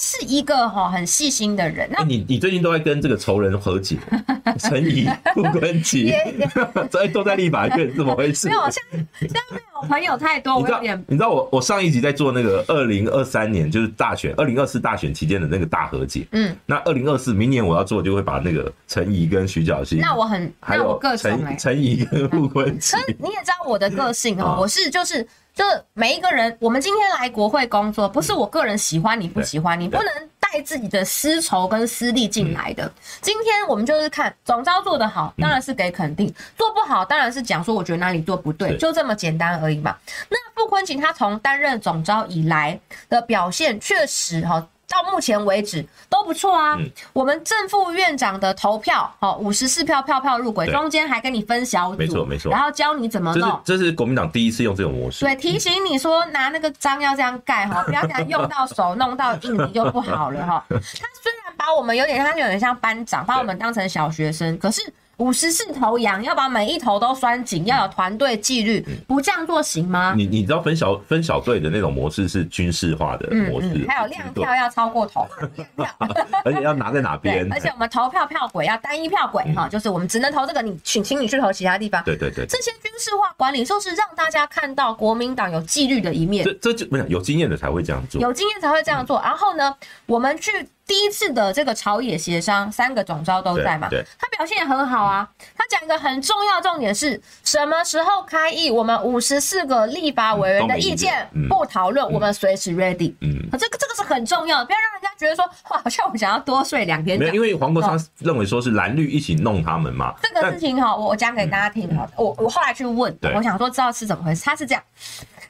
[0.05, 1.89] 是一个哈很细心的人。
[1.93, 3.97] 那你你最近都在跟这个仇人和解，
[4.59, 6.13] 陈怡、傅崐萁，
[6.91, 8.49] 在都在立法院，怎么回事？
[8.49, 16.27] 没有，现在现在没有，我朋友太多，我有点你知道我我上一集在做那个二零二三年就是大选，二零二四大选期间的那个大和解。
[16.33, 22.97] 嗯，那二零二四明年我要做，就会把那个陈怡跟徐小新，那我很，那我各种哎，陈怡跟傅崐萁。
[23.21, 25.25] 你也知道我的个性哦，我是就是。
[25.55, 30.07] 就是每一个人，我们今天来国会工作，不是我个人喜欢你不喜欢你，不能
[30.41, 32.91] 带自己的私仇跟私利进来的。
[33.21, 39.95] 今天我们就是看总召做得好，当然是给肯定；做不好，当然是讲说我觉得哪里做不对，就这么简单而已嘛。
[40.31, 44.67] 那傅昆琴他从担任总召以来的表现，确实哈。
[44.93, 46.77] 到目前为止都不错啊。
[46.79, 53.59] 嗯、我们正副院长的投票，哦，五十四票票票入轨，中间还跟你分小组，没错没错，然后教你怎么弄。
[53.65, 55.25] 这是国民党第一次用这种模式。
[55.25, 60.65] 对，提醒你说拿那个章要这样盖哈，不要这样用到手弄到印泥就不好了哈。
[60.69, 60.77] 他
[61.23, 64.93] 虽然把我们有点，他有点像班长，把我们当成小学生，可是。
[65.19, 70.15] 五十四头羊，要把每一头都拴紧，要有团队纪律，不这样做行吗？
[70.17, 75.27] 你你知道分小分小队的那种模式是军事化的模式，嗯嗯、还有亮票要超过头，
[76.45, 77.47] 而且要拿在哪边？
[77.53, 82.03] 而且我们投票票轨要单一票轨哈，就是我们只能投这个，你请请你去投其他地方。
[82.05, 86.45] 对对对，这些军事化管理就是让大家看到国民党有纪律的一面。
[86.45, 89.21] 这这就没有有经验的才会这样做，有经验才会这样做。
[89.23, 90.51] 然后呢，我们去。
[90.87, 93.89] 第一次的这个朝野协商，三个总召都在嘛？
[93.89, 95.29] 对，他表现也很好啊。
[95.57, 98.71] 他讲一个很重要重点是什么时候开议？
[98.71, 103.15] 我们五十四个立法委员的意见不讨论，我们随时 ready。
[103.21, 107.19] 嗯，这个这个是很重要的，不要让人家觉得说哇，好像我们想要多睡两天。
[107.19, 110.15] 没有，因为黄国昌认为说是蓝绿一起弄他们嘛。
[110.21, 112.07] 这个事情哈，我讲给大家听哈。
[112.17, 114.45] 我我后来去问，我想说知道是怎么回事。
[114.45, 114.83] 他是这样，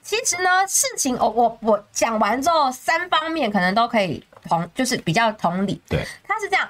[0.02, 4.22] 其实呢，事情我我我讲完之后，三方面可能都可以。
[4.48, 6.68] 同就是比较同理，对，他是这样，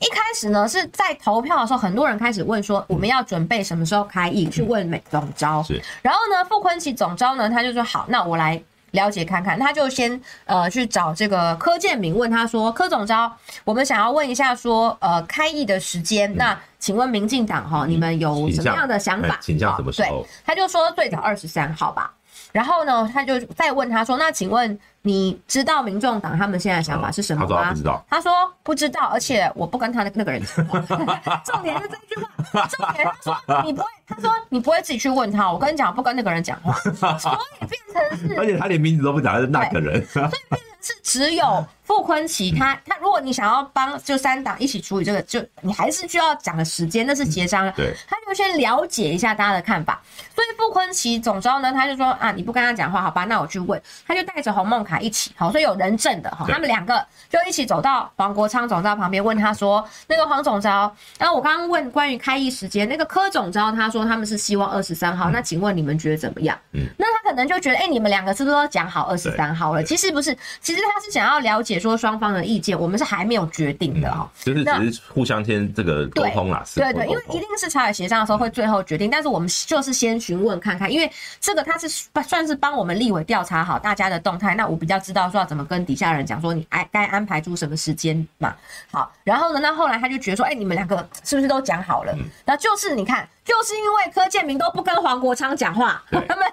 [0.00, 8.60] 一开始呢是在投票的时候，很多人开始问说我们要准备什么时候开议，去问美总招，是，然后呢傅昆奇总招呢他就说好，那我来
[8.90, 19.38] 了解看看，他就先呃去找这个柯建明问他说柯总招，我们想要问一下说呃开议的时间，那请问民进党哈你们有什么样的想法？
[19.40, 20.22] 请教什么时候？
[20.22, 22.12] 对，他就说最早二十三号吧。
[22.54, 28.06] 然后呢，他就再问他说：“那请问你知道民众党他们现在想法是什么吗？”他说不知道。
[28.08, 28.32] 他说
[28.62, 30.78] 不知道，而且我不跟他的那个人讲话。
[31.44, 35.50] 重点是这句话，重点他说你不会，他说你不会自己去问他。
[35.50, 36.72] 我跟你讲，不跟那个人讲话，
[37.18, 41.66] 所以变成是，而且他连名字都不讲，他是那个人，所以变成是只有。
[41.86, 47.70] 傅坤奇他他，如果你想要帮就三党一起处理这个，就你还是需要讲的时间，那是协商。
[47.72, 50.00] 对，他就先了解一下大家的看法。
[50.34, 53.24] 所以傅坤奇总招呢，他就说啊，你不跟他讲话，好吧？
[53.24, 53.78] 那我去问。
[54.06, 66.58] 他就带着洪梦凯一起，好，所以有人证的哈，他们两个就一起走到黄国昌总召旁边，问他说，那个黄总招，然后我刚刚问关于开议时间，那个柯总招他说他们是希望二十三号，那请问你们觉得怎么样？
[66.72, 69.84] 嗯，那他可能就觉得，哎，你们两个是不是都讲好二十三号了？
[69.84, 72.54] 其实不是，其实他是想要了解说双方的意。
[72.54, 81.10] 意见我们是还没有决定的哈、嗯，就是只是互相先这个沟通啦，对对，因为一定是朝野协商的时候会最后决定，但是我们就是先询问看看，因为
[81.40, 81.88] 这个他是
[82.22, 88.54] 算是帮我们立委调查好大家的动态，那我比较知道说要怎么跟底下人讲说你哎该安排出什么时间嘛，
[88.92, 92.16] 好，然后呢，那后来他就觉得说，哎，你们两个是不是都讲好了？
[92.44, 96.46] 那就是你看，就是因为柯建明都不跟黄国昌讲话，他们。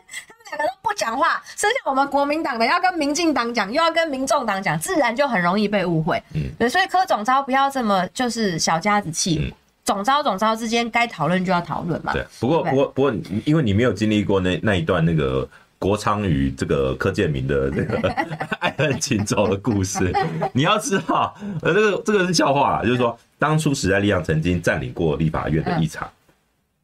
[0.52, 6.22] 两个都不讲话，剩下我们国民党的要跟民进党讲，又要跟民众党讲，自然就很容易被误会。
[6.34, 9.52] 嗯，对，所以柯总招不要这么就是小家子气，嗯、
[9.86, 12.12] 总招总招之间该讨论就要讨论嘛。
[12.12, 13.14] 对，不过不过不过，
[13.46, 15.48] 因为你没有经历过那那一段那个
[15.80, 18.10] 国昌与这个柯建明的这个
[18.60, 20.14] 爱恨情仇的故事，
[20.54, 26.10] 你要知道，呃，这个这个是笑话啦，就是说当初时代力量曾经占领过立法院的一场，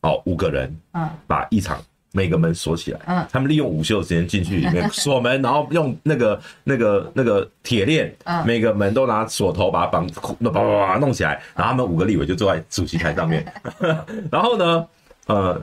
[0.01, 1.81] 嗯、哦，五个人，嗯，把一场。
[2.13, 13.45] 每个门锁起来，嗯，他们利用午休时间进去里面 锁门，然后用那个那个那个铁链，嗯，每个门都拿锁头把它绑，那叭叭叭弄起来，然后他们五个立委就坐在主席台上面，
[14.31, 14.87] 然后呢，
[15.27, 15.61] 呃，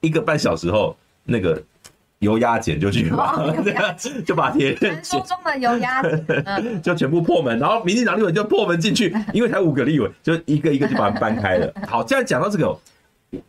[0.00, 1.62] 一个半小时后，那个
[2.20, 3.36] 油压剪就去把，
[4.24, 11.70] 就把铁链，传说中的油压剪，就全部破门，然后民进党立委就破门进去，因为才五个立委，就一个一个就把它搬开了。
[11.86, 12.76] 好，这样讲到这个。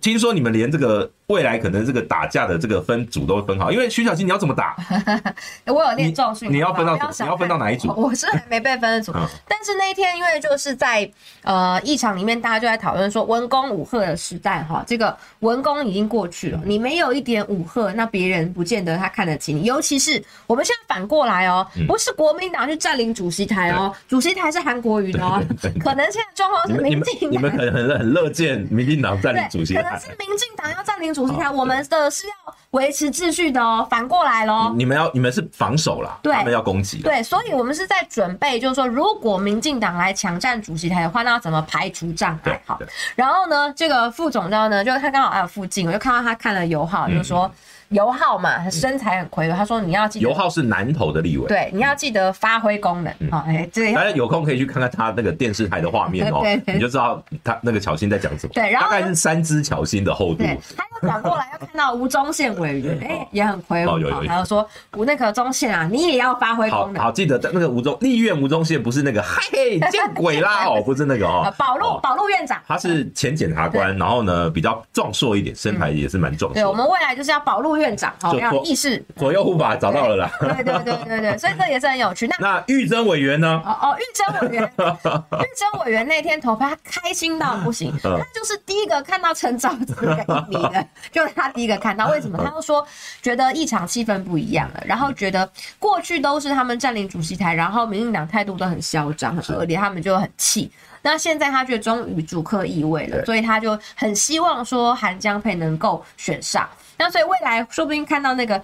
[0.01, 4.75] 听说你们连这个未来可能这个打架的这个分组都会分好，因为徐小新你要怎么打？
[5.65, 7.91] 我有练重训，你要分到你要分到哪一组？
[7.97, 9.11] 我是还没被分的组，
[9.47, 11.09] 但是那一天因为就是在
[11.41, 19.63] 呃议场里面，大家就在讨论说文攻武赫的时代哈，这个文攻已经过去了，你没有一点武赫，那别人不见得他看得起你。
[19.63, 25.41] 尤其是我们现在反过来哦，不是国民党去占领主席台哦，主席台是韩国瑜的哦，
[25.79, 29.73] 可能现在状况是民进，你们可能很很乐见民进党占领主席。
[29.73, 34.73] 可能是民进党要占领主席台，我们的是要维持秩序的哦，反过来喽。
[34.75, 37.01] 你们要你们是防守啦，对，他们要攻击。
[37.01, 42.61] 对，所以我们是在准备，就是说，如果民进党来抢占主席台的话，那要怎么排除障碍？
[42.65, 42.77] 好，
[43.15, 47.49] 然后呢，这个副总召呢，就他刚好还有附近，我就看到他看了友好，就是说。
[47.89, 49.53] 油耗嘛，身材很魁梧。
[49.53, 51.47] 他说：“你要记得，油耗是南投的立委。
[51.47, 53.13] 对，你要记得发挥功能。
[53.29, 58.53] 啊，哎，这大家有空可以去看看他那个电视台的画面哦， 你就知道他那个巧芯在讲什么。
[58.53, 60.43] 对，然后大概是三只巧芯的厚度。
[60.75, 63.97] 他又转过来，又看到吴宗宪委员， 哎，也很魁梧。
[64.23, 67.01] 然后说吴那个宗宪啊，你也要发挥功能。
[67.01, 76.51] 好，记得那个吴宗立院吴宗宪不是那个嘿见鬼啦 哦，不是那个哦，保路保路院长，他是前检察官，然后呢比较壮硕一点，身材也是蛮壮。
[76.53, 78.35] 对，我们未来就是要保路院长，好。
[78.63, 82.27] 意识左右护法找到了啦，对对对对对，所以这也是很有趣。
[82.27, 83.61] 那那玉珍委员呢？
[83.65, 92.07] 哦哦，玉珍委员， 玉珍委员那天投票，他开心到不行，他就是第一个看到陈昭姿跟印尼的， 就是他第一个看到。
[92.09, 92.37] 为什么？
[92.43, 92.85] 他就说
[93.21, 95.49] 觉得议场气氛不一样了，然后觉得
[95.79, 100.71] 过去都是他们占领主席台，然后民进党态度都很嚣张很恶劣，他们就很气。
[101.01, 106.67] 那现在他觉得终于主客易位了，所以他就很希望说韩江配能够选上。
[106.97, 108.61] 那所以未来说不定看到那个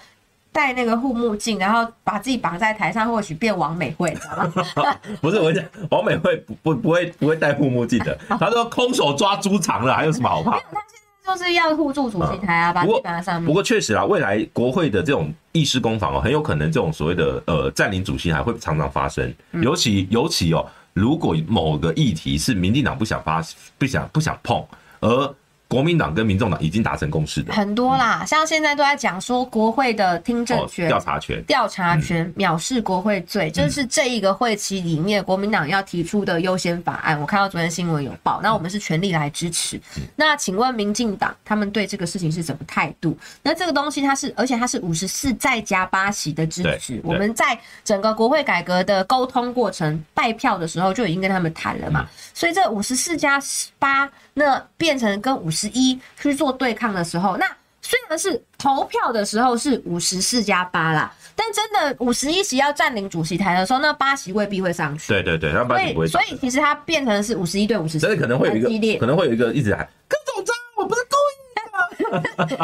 [0.52, 4.38] 戴那个护目镜，然后把自己绑在台上，或许变王美惠，知道
[4.84, 4.96] 吗？
[5.22, 8.18] 不是我讲，王美惠不不不会不会戴护目镜的。
[8.28, 10.52] 他说空手抓猪肠了，还有什么好怕？
[10.52, 10.98] 没有，他现
[11.38, 13.46] 在就是要护住主席台啊，把自己绑在上面。
[13.46, 23.42] 不过确实啊，未来国会的这种议事攻防哦，很有可能这种所谓的呃占领主席台会常常发生，尤其尤其哦，如果某个议题是民进党不想发
[23.78, 24.62] 不想不想碰，
[25.00, 25.36] 而
[25.72, 37.18] 国民党跟民众党已经达成共识的很多啦，像现在都在讲说国会的听证权、调查权、调查权藐视国会罪，这是这一个会期里面国民党要提出的优先法案。
[37.18, 39.80] 我看到昨天新闻有报，那我们是全力来支持。
[40.14, 43.18] 那请问民进党他们对这个事情是什么态度？
[43.42, 47.00] 那这个东西它是，而且它是五十四再加八席的支持。
[47.02, 53.40] 我们在整个国会改革的沟通过程拜票的时候就已经跟他们谈了嘛，所以这五十四加
[53.80, 55.72] 八那变成跟五十。
[55.74, 57.46] 一去做对抗的时候，那
[57.82, 65.08] 虽然是投票的时候是五十四加八啦，但真的五十一席要占领主席台的时候，那八席未必会上去。
[65.08, 66.08] 对对对，那八席不会。
[66.08, 71.64] 所以其实它变成是五十一对五十四，真的可能会有一个，可能会有一个一直喊柯总召，我不是故意的，
[71.96, 72.58] 不要再对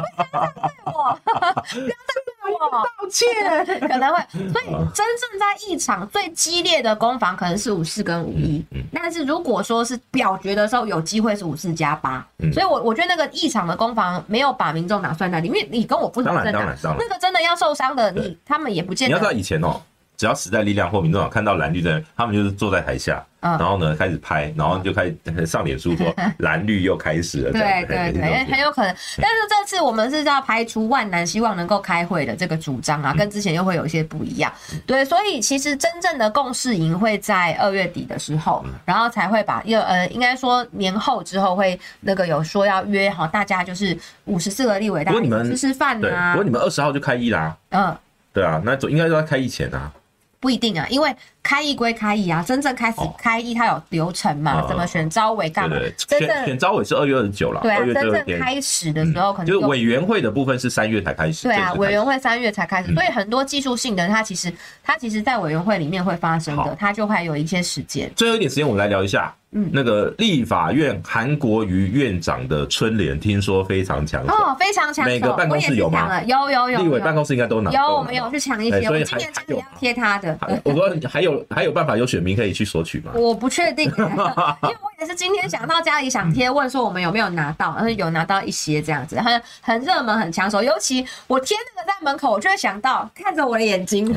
[0.85, 2.26] 我， 不要再。
[2.51, 3.27] 道歉。
[3.87, 4.21] 可能会，
[4.51, 19.09] 所以真正在一场最激烈的攻防可能是五四跟五一，但是如果说是表决的时候，有机会是五四加八，所以我我觉得那个一场的攻防没有把民众党算在里面，因为你跟我不同政党，那个真的要受伤的，你他们也不见得。
[19.09, 19.81] 你要知道以前哦。
[20.17, 27.51] 只要时代力量或民众党看到蓝绿的人，他们就是坐在台下，然后呢开始拍，然后就开始上脸书说 蓝绿又开始了。
[27.51, 28.95] 对对对，很有可能。
[29.21, 34.51] 但是这次我们是要排除万难，希望能够开会的这个主张啊，跟之前又会有一些不一样。
[34.87, 43.95] 对，所以其实真正的共识营会在二月底的时候，然后才会把又呃，应该说年后之后会那个有说要约好大家就是
[44.25, 46.33] 五十四个立委，大家吃吃饭啊。
[46.33, 47.55] 不过你们二十号就开议啦。
[47.69, 47.95] 嗯，
[48.33, 49.91] 对啊，那总应该都在开议前啊。
[50.39, 51.15] 不一定啊，因为
[51.47, 55.77] 开议归开议啊，真正开始开议它有流程嘛，怎么选招委干嘛？
[55.95, 61.47] 真正选招委是二月二十九了，对啊，真正开始的时候可能就是委员会的部分是三月才开始。
[61.47, 68.11] 对啊，委员会三月才开始，所以很多技术性的它其实它其实在委员会里面会发生的，它就会有一些时间。
[68.13, 69.33] 最后一点时间，我们来聊一下。
[69.51, 75.09] 嗯，那个立法院韩国瑜院长的春联，听说非常抢手哦，非常抢手。
[75.09, 76.21] 每个办公室有吗？
[76.23, 77.71] 有有有，立委办公室应该都拿。
[77.71, 78.81] 有，我们有去抢一些。
[78.81, 80.37] 所以今年真的要贴他的。
[80.65, 83.11] 我说还有还有办法有选民可以去索取吗？
[83.15, 90.61] 我不确定， 因为我也是今天想到家里想贴，问说我们有没有拿到，然后有拿到一些这样子，很很热门，很抢手。
[90.61, 94.07] 尤其我贴那个在门口，我就会想到看着我的眼睛，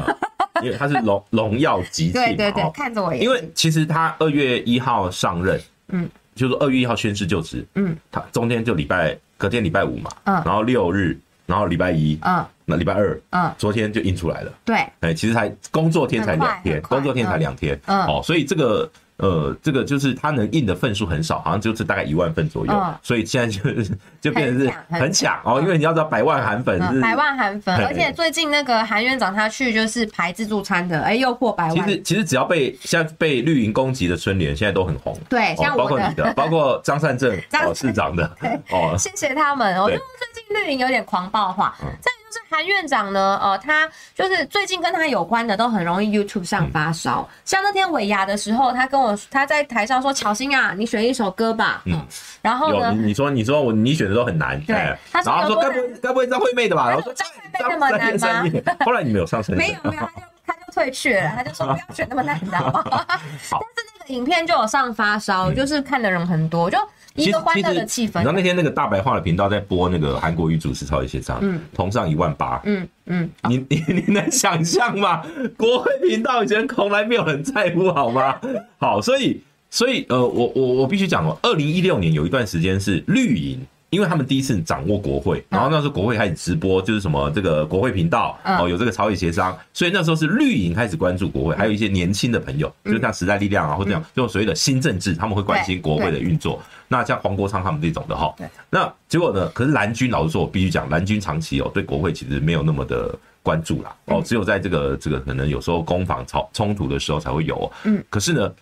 [0.62, 2.12] 因为他是 荣荣耀集庆。
[2.12, 3.28] 对对对，看着我眼睛。
[3.28, 5.60] 因为其实他二月一号上任。
[5.92, 18.90] 嗯，就是二月一号宣誓就职，嗯，他中间就礼拜隔天礼拜五嘛，嗯，然后六日，然后礼拜一，嗯，那礼拜二，嗯，昨天就印出来了，对，哎，其实才工作天才两天，工作天才两天，嗯，哦，所以这个。
[19.22, 31.74] 呃，这个就是他能印的份数很少，好像就是大概一万份左右，哦、所以现在就是 就变成是很抢哦，因为你要知道百万韩粉是，嗯、百万韩粉，而且最近那个韩院长他去就是排自助餐的，哎，又破百万。
[31.74, 35.14] 其实其实只要被现在被绿营攻击的春联，现在都很红。
[35.28, 38.24] 对，像、哦、包括你的，包括张善政 哦市长的
[38.70, 39.78] 哦， 谢谢他们。
[39.82, 40.02] 我觉得
[40.32, 42.10] 最近绿营有点狂暴化，在。
[42.32, 47.28] 是韩院长呢，呃，他就是最近跟他有关的都很容易 YouTube 上发烧。
[47.28, 52.06] 嗯、像那天尾牙的时候，他跟我他在台上说：“乔欣啊，你选一首歌吧。”嗯，
[52.42, 54.60] 然后呢，你说你说我你选的都很难。
[54.64, 60.02] 对，他说：“该不会该不会张惠妹的吧？”然后说：“张惠妹那么难吗？”后来你没有上声，没有没有，
[60.46, 62.84] 他就他就退去了，他就说 不要选那么难，你知道吗？
[63.08, 66.78] 但是那个影片就有上发烧，就是看的人很多，就。
[67.16, 68.20] 一个欢乐的气氛。
[68.20, 75.20] 你知道那天那个大白话的频道在播那个韩国语主持超级现场，嗯，同上一万八，嗯嗯，你你你能想象吗？
[75.56, 78.40] 国会频道以前从来没有人在乎，好吗？
[78.78, 83.60] 好，所以所以呃，我我我必须讲哦，二零一六年有一段时间是绿营。
[83.90, 96.62] 因为他们第一次掌握国会，然后那时候国会开始直播，就是什么这个国会频道哦，有这个朝野协商，所以那时候是绿营开始关注国会，还有一些年轻的朋友，就是像时代力量啊，或者这样，这种所谓的新政治，他们会关心国会的运作。
[96.86, 98.32] 那像黄国昌他们这种的哈，
[98.70, 99.48] 那结果呢？
[99.48, 103.12] 可是蓝军老实说，我必须讲，蓝军长期哦对国会其实没有那么的
[103.42, 107.70] 关注啦，哦，只有在这个这个可能有时候攻防冲冲突的时候才会有。
[107.82, 108.52] 嗯，可是呢。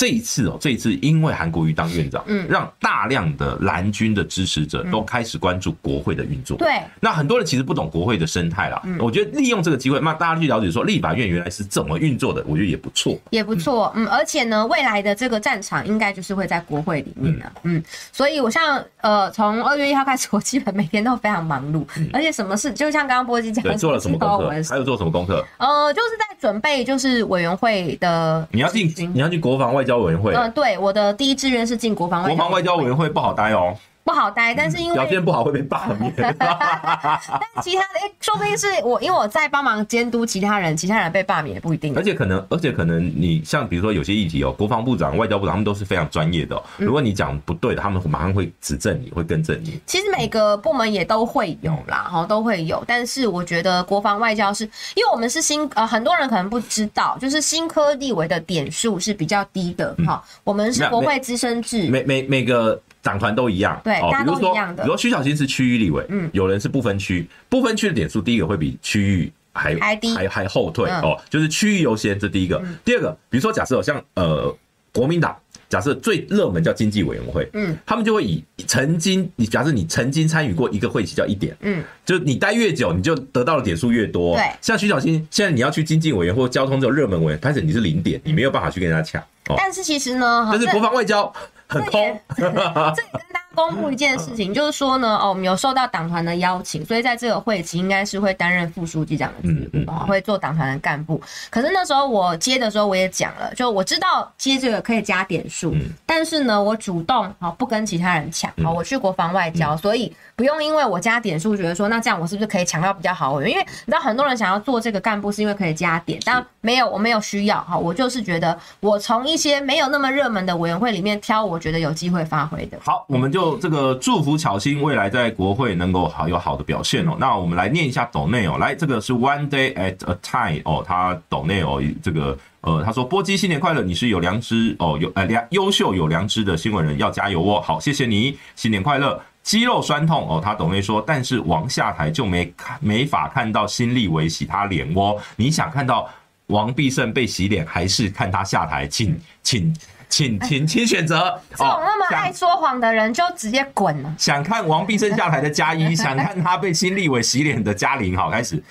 [0.00, 6.56] 这一次哦，这一次因为韩国瑜当院长，嗯，让大量的蓝军的支持者都开始关注国会的运作。
[6.56, 8.80] 对，那很多人其实不懂国会的生态啦。
[8.84, 13.92] 嗯我觉得利用这个机会，那大家去了解说立法院原来是怎么运作的，我觉得也不错，也不错。
[13.94, 17.52] 嗯，而且呢，未来的这个战场应该就是会在国会里面的。
[17.64, 21.84] 嗯，所以我像呃，从二月一号开始，我基本每天都非常忙碌，
[22.14, 24.48] 而且什么事，就像刚刚波基讲的，做了什么功课？
[24.70, 25.44] 还有做什么功课？
[25.58, 28.48] 呃，就是在准备，就是委员会的。
[28.50, 30.32] 你要进，你要去国防外交委员会。
[30.34, 32.34] 嗯，对，我的第一志愿是进国防外交。
[32.34, 33.76] 国防外交委员会不好待哦。
[34.10, 36.12] 不好待，但是因为表现不好会被罢免。
[36.18, 41.94] 但其他的，哎，说不定是我，因为我在帮忙监督其他人，其他人被罢免也不一定。
[41.96, 46.60] 而且可能，而且可能，你像比如说有些议题哦，国防部长、外交部长他们都是非常专业的。
[46.76, 49.80] 如果你讲不对的，他们马上会指正你，会更正你。
[49.86, 52.82] 其实每个部门也都会有啦，哈，都会有。
[52.88, 60.20] 但是我觉得国防外交是因为我们是新呃，很多人可能不知道，就是新科立委的点数是比较低的哈。
[60.42, 62.80] 我们是国会资深制，每每每个。
[63.02, 64.82] 党团都一样，对，大家都一样的。
[64.82, 72.62] 比如说徐小新是区域立委，嗯，有人是不分区，不分区的点数，第一个会比区域还还低，还还后退哦，就是区域优先，这第一个。
[72.84, 74.54] 第二个，比如说假设像呃
[74.92, 75.36] 国民党，
[75.68, 84.36] 假设最热门叫经济委员会，嗯，他们就会以曾经你假设你曾经参与过一个会期叫一点，嗯，就你待越久，你就得到的点数越多。
[84.36, 89.22] 对，像徐小新现在你要去经济委员或交通这种热门委员，但是你是零点，你没有办法去跟人家抢。
[89.48, 89.54] 哦。
[89.56, 91.32] 但是其实呢，但是国防外交
[91.70, 92.20] 很空。
[93.54, 101.20] 公布一件事情，就是说呢，哦，我们有受到党团的邀请，所以在这个会期应该是会担任副书记这样的职务，会做党团的干部。
[101.50, 105.74] 可是那时候我接的时候，我也讲了，就我知道接这个可以加点数，
[106.06, 113.50] 但是呢，我主动好不跟其他人抢，好，我去国防外交，所以不用因为我加点数，觉得说那这样我是不是可以抢到比较好的？
[113.50, 122.78] 因为你知道很多人想要做这个干部，是因为可以加点，但没有，我没有需要，哈，我就是觉得我从一些没有那么热门的委员会里面挑，我觉得有机会发挥的。
[122.80, 123.39] 好，我们就。
[123.40, 127.16] 就这个祝福巧心未来在国会能够好有好的表现哦。
[127.18, 137.60] 那我们来念一下抖内哦，来这个是 One Day at a Time 哦，他抖内哦，这个呃他说波基新年快乐，你是有良知哦，有呃良优秀有良知的新闻人，要加油哦。
[137.62, 139.18] 好，谢谢你，新年快乐。
[139.42, 145.16] 肌肉酸痛哦，他抖内说，但是王下台就没看没法看到新立委洗他脸哦。
[145.36, 146.06] 你想看到
[146.48, 148.86] 王必胜被洗脸，还是看他下台？
[148.86, 149.74] 请请。
[150.10, 151.40] 请请请选择。
[151.50, 154.14] 这种那么爱说谎的人就直接滚了。
[154.18, 158.14] 想看王必胜下台的加一，想看他被新立委洗脸的加零。
[158.14, 158.62] 好，开始。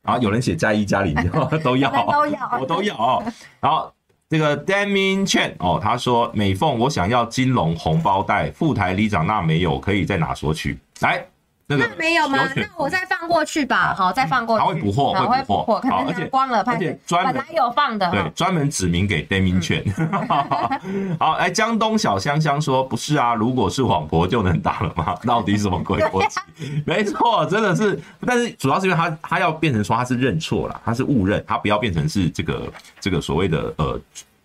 [0.00, 1.14] 然后有人写加一加零，
[1.62, 3.22] 都要都要，我都要。
[3.60, 3.92] 然后
[4.30, 10.78] 这个 Damien Chen 哦，他说美凤，我想要金龙红包袋，副台里长那没有，可以在哪索取？
[11.00, 11.26] 来。
[11.76, 12.48] 那没有吗？
[12.56, 13.94] 那我再放过去吧。
[13.94, 14.64] 好，再放过去。
[14.64, 15.78] 他会补货，会补货。
[15.80, 18.10] 可能拿光了，而且本来有放的。
[18.10, 19.84] 对，专门指名给 Damien Chen。
[21.20, 25.14] 好，哎江东小香香说：“不是啊，如果是网婆就能打了吗？
[25.26, 26.40] 到底什么鬼逻辑？”
[26.86, 28.00] 没错，真的是。
[28.26, 34.00] 但是主要是因为他他要变成说他是认错了，他是误认，他不要变成是这个这个所谓的呃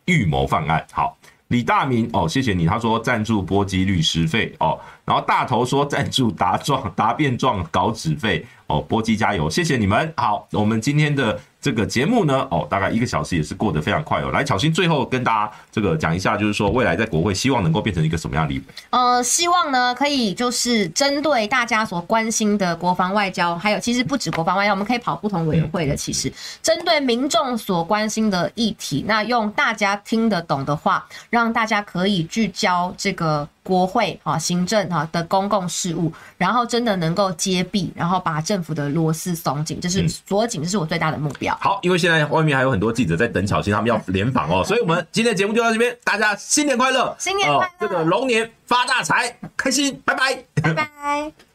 [0.06, 0.86] 预谋犯案。
[0.92, 1.18] 好。
[1.54, 2.66] 李大明哦，谢谢你。
[2.66, 8.44] 他说赞助波及律师费哦，然后大头说赞助答状答辩状稿纸费
[8.74, 10.12] 哦，波基加油，谢谢你们。
[10.18, 11.40] 好，我们今天的。
[11.64, 14.30] 这个节目呢，哦，大概一个小时也是过得非常快哦。
[14.32, 18.62] 来，巧心最后跟大家这个讲一下，就是说未来在国会希望能够变成一个什么样的？
[18.90, 25.96] 呃，希望呢可以就是针对大家所关心的国防外交，还有其实不止国防外交，我们可以跑不同委员会的。
[25.96, 26.30] 其实
[26.62, 33.48] 针对民众所关心的议题，那用大家听得懂的话，让大家可以聚焦这个。
[33.64, 41.58] 国会啊、行政啊的公共事务，然后真的能够揭弊，然后把政府的螺丝松紧，这是锁紧，这是我最大的目标。
[41.62, 51.53] 好，因为现在外面还有很多记者在等巧芯，他们要联访哦，所以我们今天的节目就到这边，大家新年快乐，新年快乐，这个龙年发大财，开心，拜拜，拜拜。